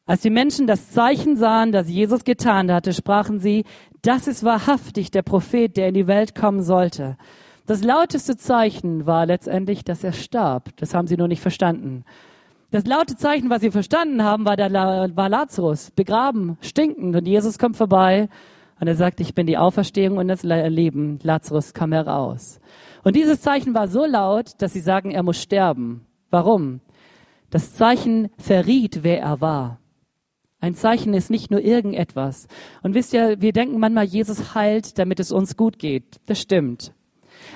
[0.05, 3.66] Als die Menschen das Zeichen sahen, das Jesus getan hatte, sprachen sie,
[4.01, 7.18] das ist wahrhaftig der Prophet, der in die Welt kommen sollte.
[7.68, 10.76] Das lauteste Zeichen war letztendlich, dass er starb.
[10.78, 12.03] Das haben sie nur nicht verstanden.
[12.72, 17.13] Das laute Zeichen, was sie verstanden haben, war, der, war Lazarus, begraben, stinkend.
[17.17, 18.30] Und Jesus kommt vorbei
[18.80, 21.19] und er sagt, ich bin die Auferstehung und das Leben.
[21.22, 22.61] Lazarus, komm heraus.
[23.03, 26.05] Und dieses Zeichen war so laut, dass sie sagen, er muss sterben.
[26.30, 26.80] Warum?
[27.49, 29.80] Das Zeichen verriet, wer er war.
[30.61, 32.47] Ein Zeichen ist nicht nur irgendetwas.
[32.84, 36.22] Und wisst ihr, wir denken manchmal, Jesus heilt, damit es uns gut geht.
[36.26, 36.93] Das stimmt.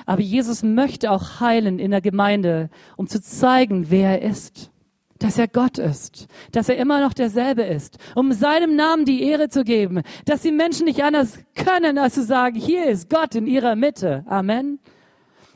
[0.04, 4.70] Aber Jesus möchte auch heilen in der Gemeinde, um zu zeigen, wer er ist
[5.18, 9.48] dass er Gott ist, dass er immer noch derselbe ist, um seinem Namen die Ehre
[9.48, 13.46] zu geben, dass die Menschen nicht anders können, als zu sagen, hier ist Gott in
[13.46, 14.24] ihrer Mitte.
[14.26, 14.78] Amen.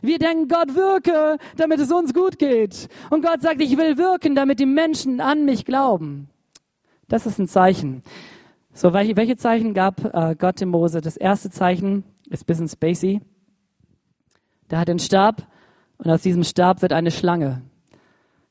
[0.03, 2.89] Wir denken, Gott wirke, damit es uns gut geht.
[3.11, 6.31] Und Gott sagt, ich will wirken, damit die Menschen an mich glauben.
[7.09, 8.03] Das ist ein Zeichen.
[8.73, 11.01] So, welche, welche Zeichen gab äh, Gott dem Mose?
[11.01, 13.21] Das erste Zeichen ist bisschen spacey.
[14.71, 15.47] Der hat den Stab
[15.99, 17.63] und aus diesem Stab wird eine Schlange.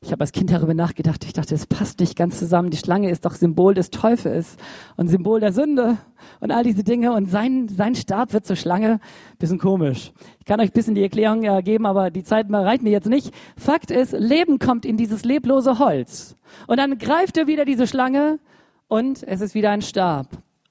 [0.02, 1.26] Ich habe als Kind darüber nachgedacht.
[1.26, 2.70] Ich dachte, es passt nicht ganz zusammen.
[2.70, 4.56] Die Schlange ist doch Symbol des Teufels
[4.96, 5.98] und Symbol der Sünde
[6.40, 7.12] und all diese Dinge.
[7.12, 9.02] Und sein, sein Stab wird zur Schlange.
[9.40, 10.14] Bisschen komisch.
[10.40, 13.10] Ich kann euch ein bisschen die Erklärung äh, geben, aber die Zeit reicht mir jetzt
[13.10, 13.34] nicht.
[13.58, 16.38] Fakt ist, Leben kommt in dieses leblose Holz.
[16.68, 18.40] Und dann greift er wieder diese Schlange
[18.88, 20.28] und es ist wieder ein Stab.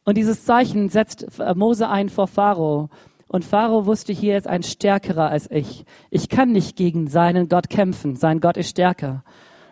[0.06, 2.88] Und dieses Zeichen setzt äh, Mose ein vor Pharao.
[3.28, 5.84] Und Pharao wusste, hier ist ein Stärkerer als ich.
[6.10, 8.16] Ich kann nicht gegen seinen Gott kämpfen.
[8.16, 9.22] Sein Gott ist stärker.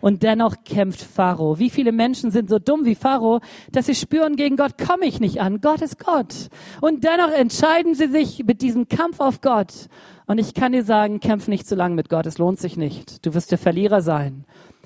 [0.03, 1.59] Und dennoch kämpft Pharao.
[1.59, 3.41] Wie viele Menschen sind so dumm wie Pharao,
[3.73, 5.63] dass sie spüren, gegen Gott komme ich nicht an.
[5.63, 6.49] Gott ist Gott.
[6.83, 9.89] Und dennoch entscheiden sie sich mit diesem Kampf auf Gott.
[10.27, 12.27] Und ich kann dir sagen, kämpf nicht zu lang mit Gott.
[12.27, 13.25] Es lohnt sich nicht.
[13.25, 14.45] Du wirst der Verlierer sein.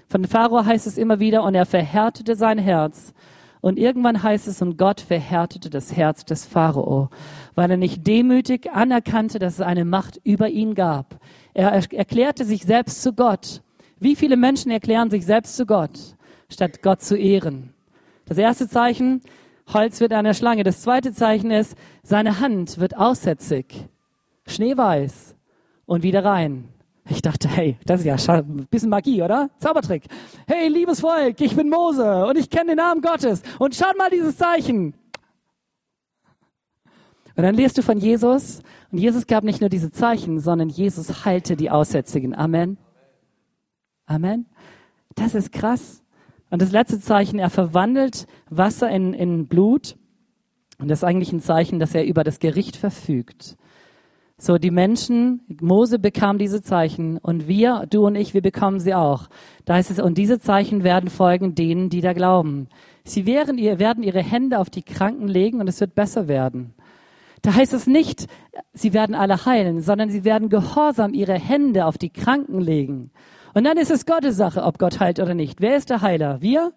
[0.09, 3.13] Von Pharao heißt es immer wieder, und er verhärtete sein Herz.
[3.61, 7.11] Und irgendwann heißt es, und Gott verhärtete das Herz des Pharao
[7.55, 11.21] weil er nicht demütig anerkannte, dass es eine Macht über ihn gab.
[11.55, 13.63] Er erklärte sich selbst zu Gott.
[13.99, 16.17] Wie viele Menschen erklären sich selbst zu Gott,
[16.49, 17.75] statt Gott zu ehren?
[18.27, 19.21] Das erste Zeichen,
[19.73, 20.65] Holz wird einer Schlange.
[20.65, 23.67] Das zweite Zeichen ist, seine Hand wird aussätzig,
[24.47, 25.35] schneeweiß
[25.87, 26.69] und wieder rein.
[27.09, 29.51] Ich dachte, hey, das ist ja ein bisschen Magie, oder?
[29.59, 30.05] Zaubertrick.
[30.47, 33.43] Hey, liebes Volk, ich bin Mose und ich kenne den Namen Gottes.
[33.59, 34.95] Und schaut mal dieses Zeichen.
[37.37, 38.61] Und dann liest du von Jesus
[38.91, 42.35] und Jesus gab nicht nur diese Zeichen, sondern Jesus heilte die Aussätzigen.
[42.35, 42.77] Amen.
[44.07, 44.47] Amen.
[45.15, 46.03] Das ist krass.
[46.51, 49.97] Und das letzte Zeichen, er verwandelt Wasser in, in Blut.
[50.79, 53.57] Und das ist eigentlich ein Zeichen, dass er über das Gericht verfügt.
[54.43, 58.95] So, die Menschen, Mose bekam diese Zeichen und wir, du und ich, wir bekommen sie
[58.95, 59.29] auch.
[59.67, 62.69] Da heißt es, und diese Zeichen werden folgen denen, die da glauben.
[63.05, 66.73] Sie werden, werden ihre Hände auf die Kranken legen und es wird besser werden.
[67.43, 68.27] Da heißt es nicht,
[68.73, 73.11] sie werden alle heilen, sondern sie werden gehorsam ihre Hände auf die Kranken legen.
[73.55, 75.61] Und dann ist es Gottes Sache, ob Gott heilt oder nicht.
[75.61, 76.41] Wer ist der Heiler?
[76.41, 76.73] Wir?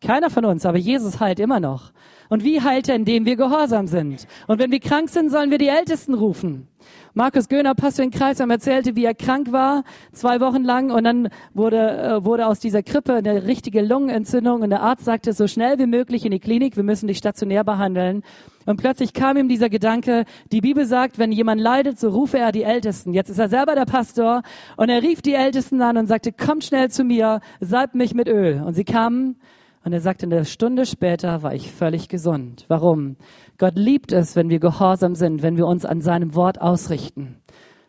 [0.00, 1.92] Keiner von uns, aber Jesus heilt immer noch.
[2.28, 4.26] Und wie heilt er, indem wir gehorsam sind?
[4.46, 6.68] Und wenn wir krank sind, sollen wir die Ältesten rufen.
[7.16, 11.28] Markus Göhner, Pastor in Kreisheim, erzählte, wie er krank war, zwei Wochen lang, und dann
[11.52, 15.78] wurde, äh, wurde aus dieser Krippe eine richtige Lungenentzündung, und der Arzt sagte, so schnell
[15.78, 18.24] wie möglich in die Klinik, wir müssen dich stationär behandeln.
[18.66, 22.50] Und plötzlich kam ihm dieser Gedanke, die Bibel sagt, wenn jemand leidet, so rufe er
[22.50, 23.14] die Ältesten.
[23.14, 24.42] Jetzt ist er selber der Pastor,
[24.76, 28.26] und er rief die Ältesten an und sagte, kommt schnell zu mir, salbt mich mit
[28.26, 28.60] Öl.
[28.60, 29.36] Und sie kamen,
[29.84, 32.64] und er sagte, eine Stunde später war ich völlig gesund.
[32.68, 33.16] Warum?
[33.58, 37.36] Gott liebt es, wenn wir gehorsam sind, wenn wir uns an seinem Wort ausrichten.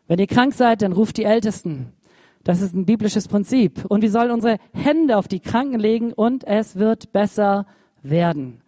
[0.07, 1.93] Wenn ihr krank seid, dann ruft die Ältesten.
[2.43, 3.85] Das ist ein biblisches Prinzip.
[3.85, 7.65] Und wir sollen unsere Hände auf die Kranken legen und es wird besser
[8.03, 8.61] werden.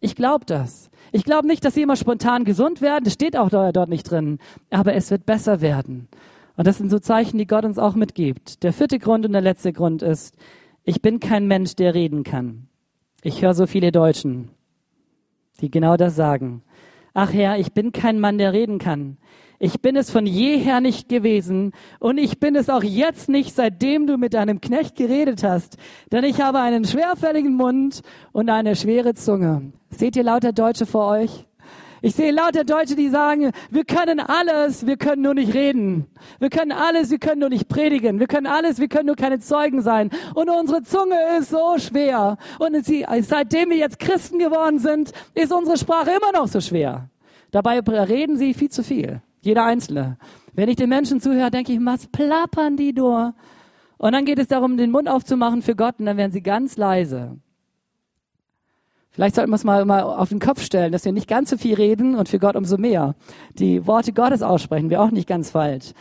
[0.00, 0.88] Ich glaube das.
[1.10, 3.04] Ich glaube nicht, dass sie immer spontan gesund werden.
[3.04, 4.38] Das steht auch dort nicht drin.
[4.70, 6.08] Aber es wird besser werden.
[6.56, 8.62] Und das sind so Zeichen, die Gott uns auch mitgibt.
[8.62, 10.36] Der vierte Grund und der letzte Grund ist,
[10.88, 12.66] ich bin kein Mensch, der reden kann.
[13.22, 14.48] Ich höre so viele Deutschen,
[15.60, 16.62] die genau das sagen.
[17.12, 19.18] Ach Herr, ich bin kein Mann, der reden kann.
[19.58, 24.06] Ich bin es von jeher nicht gewesen und ich bin es auch jetzt nicht, seitdem
[24.06, 25.76] du mit deinem Knecht geredet hast,
[26.10, 28.00] denn ich habe einen schwerfälligen Mund
[28.32, 29.72] und eine schwere Zunge.
[29.90, 31.47] Seht ihr lauter Deutsche vor euch?
[32.00, 36.06] Ich sehe lauter Deutsche, die sagen, wir können alles, wir können nur nicht reden.
[36.38, 38.20] Wir können alles, wir können nur nicht predigen.
[38.20, 40.10] Wir können alles, wir können nur keine Zeugen sein.
[40.34, 42.36] Und unsere Zunge ist so schwer.
[42.58, 47.08] Und sie, seitdem wir jetzt Christen geworden sind, ist unsere Sprache immer noch so schwer.
[47.50, 49.20] Dabei reden sie viel zu viel.
[49.40, 50.18] Jeder Einzelne.
[50.52, 53.34] Wenn ich den Menschen zuhöre, denke ich, was plappern die nur?
[53.96, 56.76] Und dann geht es darum, den Mund aufzumachen für Gott und dann werden sie ganz
[56.76, 57.38] leise.
[59.18, 61.56] Vielleicht sollten wir es mal, mal auf den Kopf stellen, dass wir nicht ganz so
[61.56, 63.16] viel reden und für Gott umso mehr.
[63.54, 65.92] Die Worte Gottes aussprechen wir auch nicht ganz falsch.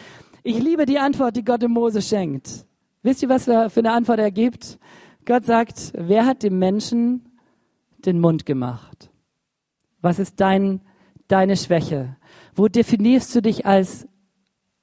[0.44, 2.68] Ich liebe die Antwort, die Gott dem Mose schenkt.
[3.02, 4.78] Wisst ihr, was er für eine Antwort er gibt?
[5.26, 7.28] Gott sagt, wer hat dem Menschen
[8.06, 9.10] den Mund gemacht?
[10.00, 10.82] Was ist dein,
[11.28, 12.18] deine Schwäche?
[12.54, 14.08] Wo definierst du dich als,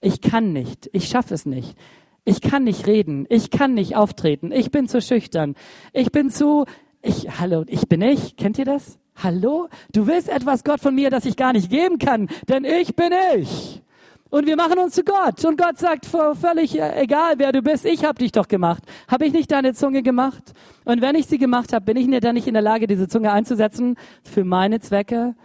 [0.01, 1.78] ich kann nicht, ich schaffe es nicht,
[2.24, 5.55] ich kann nicht reden, ich kann nicht auftreten, ich bin zu schüchtern,
[5.93, 6.64] ich bin zu,
[7.05, 8.99] ich, hallo, ich bin ich, kennt ihr das?
[9.23, 9.69] Hallo?
[9.93, 13.13] Du willst etwas Gott von mir, das ich gar nicht geben kann, denn ich bin
[13.37, 13.83] ich.
[14.31, 15.45] Und wir machen uns zu Gott.
[15.45, 18.83] Und Gott sagt, völlig äh, egal, wer du bist, ich habe dich doch gemacht.
[19.07, 20.43] Habe ich nicht deine Zunge gemacht?
[20.85, 23.31] Und wenn ich sie gemacht habe, bin ich dann nicht in der Lage, diese Zunge
[23.31, 25.37] einzusetzen für meine Zwecke?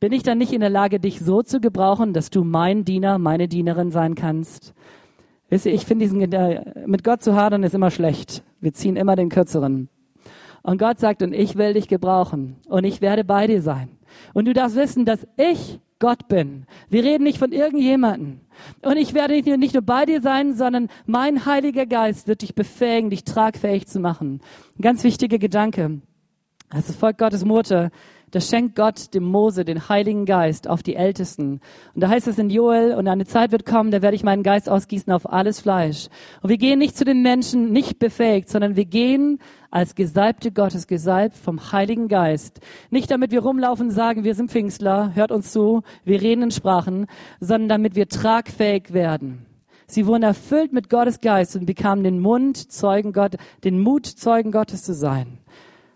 [0.00, 3.18] Bin ich dann nicht in der Lage, dich so zu gebrauchen, dass du mein Diener,
[3.18, 4.74] meine Dienerin sein kannst?
[5.48, 6.18] Wisst ihr, ich finde diesen,
[6.86, 8.42] mit Gott zu hadern ist immer schlecht.
[8.60, 9.88] Wir ziehen immer den kürzeren.
[10.68, 12.56] Und Gott sagt, und ich will dich gebrauchen.
[12.68, 13.88] Und ich werde bei dir sein.
[14.34, 16.66] Und du darfst wissen, dass ich Gott bin.
[16.90, 18.42] Wir reden nicht von irgendjemanden.
[18.82, 23.08] Und ich werde nicht nur bei dir sein, sondern mein Heiliger Geist wird dich befähigen,
[23.08, 24.42] dich tragfähig zu machen.
[24.78, 26.02] Ein ganz wichtiger Gedanke.
[26.70, 27.90] Das Volk Gottes Murte
[28.30, 31.60] da schenkt Gott dem Mose den Heiligen Geist auf die Ältesten.
[31.94, 34.42] Und da heißt es in Joel, und eine Zeit wird kommen, da werde ich meinen
[34.42, 36.08] Geist ausgießen auf alles Fleisch.
[36.42, 39.38] Und wir gehen nicht zu den Menschen nicht befähigt, sondern wir gehen
[39.70, 42.60] als Gesalbte Gottes, gesalbt vom Heiligen Geist.
[42.90, 46.50] Nicht damit wir rumlaufen und sagen, wir sind Pfingstler, hört uns zu, wir reden in
[46.50, 47.06] Sprachen,
[47.40, 49.46] sondern damit wir tragfähig werden.
[49.90, 54.52] Sie wurden erfüllt mit Gottes Geist und bekamen den Mund, Zeugen Gott, den Mut, Zeugen
[54.52, 55.38] Gottes zu sein.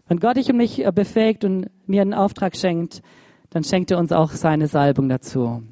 [0.09, 3.03] Wenn Gott dich und mich äh, befähigt und mir einen Auftrag schenkt,
[3.51, 5.63] dann schenkt er uns auch seine Salbung dazu.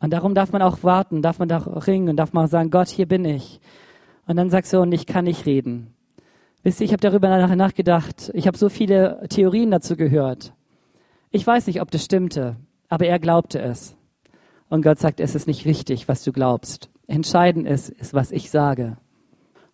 [0.00, 2.70] Und darum darf man auch warten, darf man auch ringen und darf man auch sagen,
[2.70, 3.60] Gott, hier bin ich.
[4.26, 5.94] Und dann sagst du, und ich kann nicht reden.
[6.62, 8.30] Wisst ihr, ich habe darüber nachgedacht.
[8.34, 10.54] Ich habe so viele Theorien dazu gehört.
[11.30, 12.56] Ich weiß nicht, ob das stimmte,
[12.88, 13.96] aber er glaubte es.
[14.68, 16.90] Und Gott sagt, es ist nicht wichtig, was du glaubst.
[17.06, 18.96] Entscheidend ist, ist, was ich sage.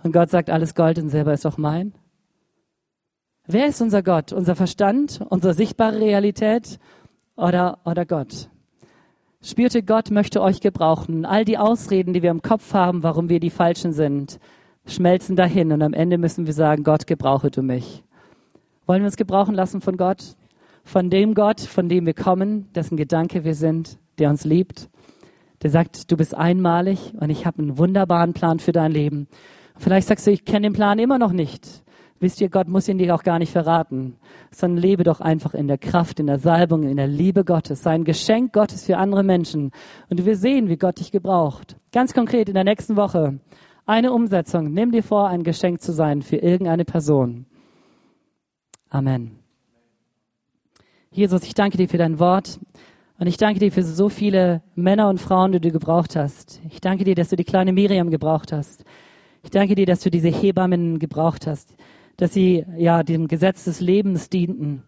[0.02, 1.92] Und Gott sagt, alles Gold und Silber ist doch mein.
[3.52, 4.32] Wer ist unser Gott?
[4.32, 6.78] Unser Verstand, unsere sichtbare Realität
[7.34, 8.48] oder, oder Gott?
[9.42, 11.26] Spürte Gott möchte euch gebrauchen.
[11.26, 14.38] All die Ausreden, die wir im Kopf haben, warum wir die Falschen sind,
[14.86, 18.04] schmelzen dahin und am Ende müssen wir sagen, Gott, gebrauche du mich.
[18.86, 20.36] Wollen wir uns gebrauchen lassen von Gott?
[20.84, 24.88] Von dem Gott, von dem wir kommen, dessen Gedanke wir sind, der uns liebt,
[25.64, 29.26] der sagt, du bist einmalig und ich habe einen wunderbaren Plan für dein Leben.
[29.76, 31.82] Vielleicht sagst du, ich kenne den Plan immer noch nicht.
[32.20, 34.16] Wisst ihr, Gott muss ihn dir auch gar nicht verraten,
[34.50, 38.04] sondern lebe doch einfach in der Kraft, in der Salbung, in der Liebe Gottes, sein
[38.04, 39.70] Geschenk Gottes für andere Menschen.
[40.10, 41.76] Und wirst sehen, wie Gott dich gebraucht.
[41.92, 43.40] Ganz konkret in der nächsten Woche
[43.86, 44.70] eine Umsetzung.
[44.70, 47.46] Nimm dir vor, ein Geschenk zu sein für irgendeine Person.
[48.90, 49.38] Amen.
[51.12, 52.60] Jesus, ich danke dir für dein Wort.
[53.18, 56.60] Und ich danke dir für so viele Männer und Frauen, die du gebraucht hast.
[56.68, 58.84] Ich danke dir, dass du die kleine Miriam gebraucht hast.
[59.42, 61.74] Ich danke dir, dass du diese Hebammen gebraucht hast
[62.20, 64.82] dass sie ja dem Gesetz des Lebens dienten.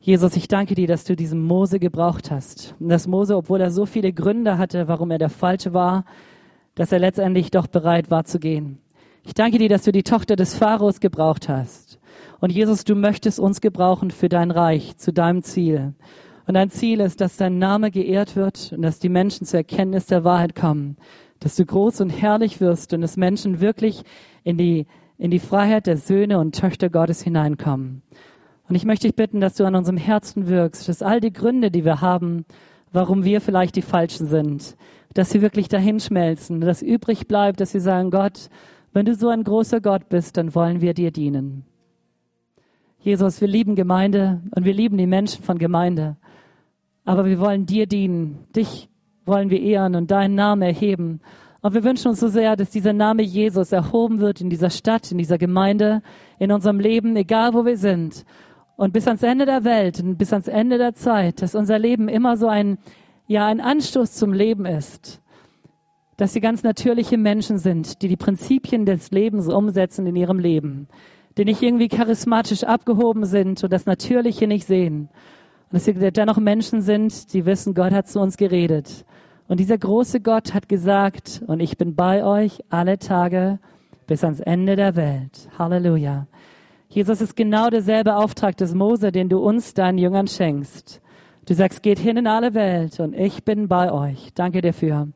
[0.00, 2.74] Jesus, ich danke dir, dass du diesen Mose gebraucht hast.
[2.80, 6.06] Und dass Mose, obwohl er so viele Gründe hatte, warum er der Falsche war,
[6.74, 8.78] dass er letztendlich doch bereit war zu gehen.
[9.24, 11.98] Ich danke dir, dass du die Tochter des Pharaos gebraucht hast.
[12.40, 15.92] Und Jesus, du möchtest uns gebrauchen für dein Reich, zu deinem Ziel.
[16.46, 20.06] Und dein Ziel ist, dass dein Name geehrt wird und dass die Menschen zur Erkenntnis
[20.06, 20.96] der Wahrheit kommen.
[21.40, 24.02] Dass du groß und herrlich wirst und dass Menschen wirklich
[24.44, 24.86] in die
[25.18, 28.02] in die Freiheit der Söhne und Töchter Gottes hineinkommen.
[28.68, 31.70] Und ich möchte dich bitten, dass du an unserem Herzen wirkst, dass all die Gründe,
[31.70, 32.44] die wir haben,
[32.92, 34.76] warum wir vielleicht die Falschen sind,
[35.12, 38.48] dass sie wirklich dahin schmelzen, dass übrig bleibt, dass sie sagen, Gott,
[38.92, 41.64] wenn du so ein großer Gott bist, dann wollen wir dir dienen.
[43.00, 46.16] Jesus, wir lieben Gemeinde und wir lieben die Menschen von Gemeinde.
[47.04, 48.46] Aber wir wollen dir dienen.
[48.56, 48.88] Dich
[49.26, 51.20] wollen wir ehren und deinen Namen erheben.
[51.64, 55.10] Und wir wünschen uns so sehr, dass dieser Name Jesus erhoben wird in dieser Stadt,
[55.10, 56.02] in dieser Gemeinde,
[56.38, 58.26] in unserem Leben, egal wo wir sind.
[58.76, 62.06] und bis ans Ende der Welt und bis ans Ende der Zeit, dass unser Leben
[62.08, 62.76] immer so ein,
[63.26, 65.22] ja, ein Anstoß zum Leben ist.
[66.18, 70.88] Dass sie ganz natürliche Menschen sind, die die Prinzipien des Lebens umsetzen in ihrem Leben.
[71.38, 75.08] Die nicht irgendwie charismatisch abgehoben sind und das Natürliche nicht sehen.
[75.70, 79.06] Und dass sie dennoch Menschen sind, die wissen, Gott hat zu uns geredet.
[79.46, 83.58] Und dieser große Gott hat gesagt, und ich bin bei euch alle Tage
[84.06, 85.48] bis ans Ende der Welt.
[85.58, 86.26] Halleluja.
[86.88, 91.02] Jesus ist genau derselbe Auftrag des Mose, den du uns, deinen Jüngern, schenkst.
[91.46, 94.32] Du sagst, geht hin in alle Welt und ich bin bei euch.
[94.34, 95.08] Danke dafür.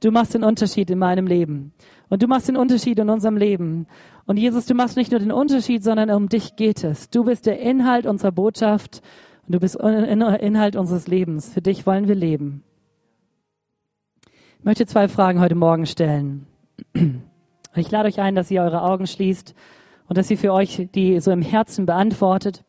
[0.00, 1.72] Du machst den Unterschied in meinem Leben.
[2.08, 3.86] Und du machst den Unterschied in unserem Leben.
[4.26, 7.10] Und Jesus, du machst nicht nur den Unterschied, sondern um dich geht es.
[7.10, 9.02] Du bist der Inhalt unserer Botschaft
[9.46, 11.52] und du bist Inhalt unseres Lebens.
[11.52, 12.62] Für dich wollen wir leben.
[14.64, 16.46] Ich möchte zwei Fragen heute Morgen stellen.
[17.76, 19.54] Ich lade euch ein, dass ihr eure Augen schließt
[20.08, 22.64] und dass sie für euch die so im Herzen beantwortet.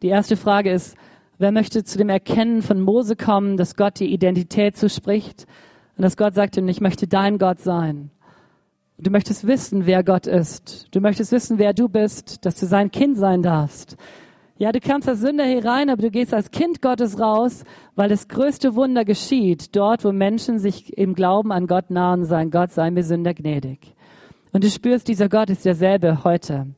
[0.00, 0.96] Die erste Frage ist,
[1.38, 5.46] wer möchte zu dem Erkennen von Mose kommen, dass Gott die Identität zuspricht
[5.96, 8.12] und dass Gott sagt ich möchte dein Gott sein.
[8.96, 10.86] Du möchtest wissen, wer Gott ist.
[10.92, 13.96] Du möchtest wissen, wer du bist, dass du sein Kind sein darfst.
[14.62, 17.64] Ja, du kannst als Sünder hier rein, aber du gehst als Kind Gottes raus,
[17.96, 22.52] weil das größte Wunder geschieht, dort, wo Menschen sich im Glauben an Gott nahen, sagen,
[22.52, 23.96] Gott sei mir Sünder gnädig.
[24.52, 26.68] Und du spürst, dieser Gott ist derselbe heute.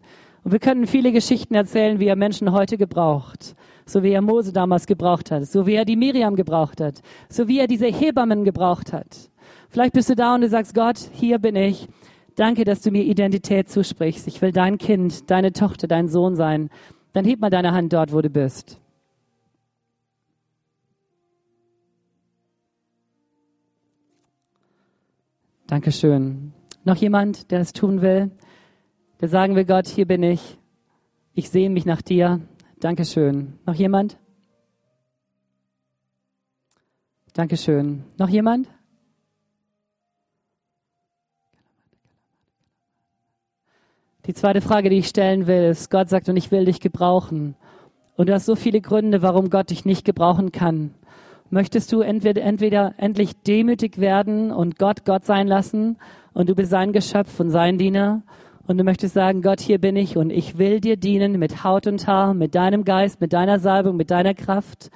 [0.44, 3.54] Und wir können viele Geschichten erzählen, wie er Menschen heute gebraucht.
[3.84, 5.44] So wie er Mose damals gebraucht hat.
[5.44, 7.02] So wie er die Miriam gebraucht hat.
[7.28, 9.28] So wie er diese Hebammen gebraucht hat.
[9.68, 11.86] Vielleicht bist du da und du sagst, Gott, hier bin ich.
[12.34, 14.26] Danke, dass du mir Identität zusprichst.
[14.26, 16.70] Ich will dein Kind, deine Tochter, dein Sohn sein.
[17.14, 18.78] Dann heb mal deine Hand dort, wo du bist.
[25.68, 26.52] Dankeschön.
[26.84, 28.32] Noch jemand, der das tun will?
[29.20, 30.58] Der sagen will, Gott, hier bin ich.
[31.34, 32.40] Ich sehe mich nach dir.
[32.80, 33.58] Dankeschön.
[33.64, 34.18] Noch jemand?
[37.32, 38.04] Dankeschön.
[38.18, 38.68] Noch jemand?
[44.26, 47.56] Die zweite Frage, die ich stellen will, ist, Gott sagt, und ich will dich gebrauchen.
[48.16, 50.94] Und du hast so viele Gründe, warum Gott dich nicht gebrauchen kann.
[51.50, 55.98] Möchtest du entweder, entweder endlich demütig werden und Gott Gott sein lassen
[56.32, 58.22] und du bist sein Geschöpf und sein Diener
[58.66, 61.86] und du möchtest sagen, Gott, hier bin ich und ich will dir dienen mit Haut
[61.86, 64.90] und Haar, mit deinem Geist, mit deiner Salbung, mit deiner Kraft,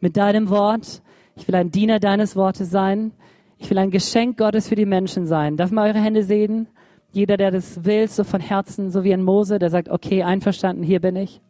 [0.00, 1.00] mit deinem Wort.
[1.36, 3.12] Ich will ein Diener deines Wortes sein.
[3.58, 5.56] Ich will ein Geschenk Gottes für die Menschen sein.
[5.56, 6.66] Darf man eure Hände sehen?
[7.14, 10.82] Jeder, der das will, so von Herzen, so wie ein Mose, der sagt, okay, einverstanden,
[10.82, 11.40] hier bin ich.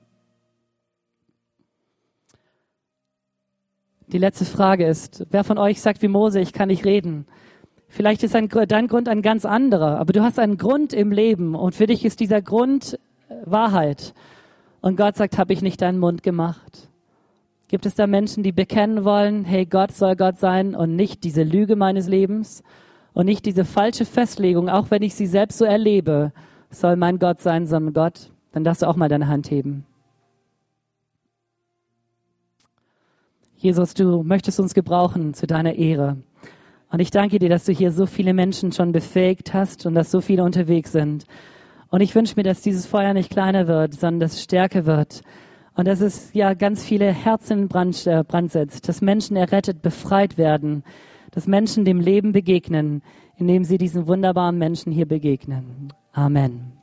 [4.08, 7.26] Die letzte Frage ist, wer von euch sagt wie Mose, ich kann nicht reden?
[7.88, 11.54] Vielleicht ist ein, dein Grund ein ganz anderer, aber du hast einen Grund im Leben
[11.54, 12.98] und für dich ist dieser Grund
[13.30, 14.12] äh, Wahrheit.
[14.82, 16.90] Und Gott sagt, habe ich nicht deinen Mund gemacht?
[17.68, 21.42] Gibt es da Menschen, die bekennen wollen, hey, Gott soll Gott sein und nicht diese
[21.42, 22.62] Lüge meines Lebens?
[23.14, 26.32] Und nicht diese falsche Festlegung, auch wenn ich sie selbst so erlebe,
[26.70, 29.86] soll mein Gott sein, sondern Gott, dann darfst du auch mal deine Hand heben.
[33.56, 36.18] Jesus, du möchtest uns gebrauchen zu deiner Ehre.
[36.90, 40.10] Und ich danke dir, dass du hier so viele Menschen schon befähigt hast und dass
[40.10, 41.24] so viele unterwegs sind.
[41.88, 45.22] Und ich wünsche mir, dass dieses Feuer nicht kleiner wird, sondern dass es stärker wird.
[45.76, 49.82] Und dass es ja ganz viele Herzen in Brand, äh, Brand setzt, dass Menschen errettet,
[49.82, 50.84] befreit werden,
[51.34, 53.02] dass Menschen dem Leben begegnen,
[53.36, 55.92] indem sie diesen wunderbaren Menschen hier begegnen.
[56.12, 56.73] Amen.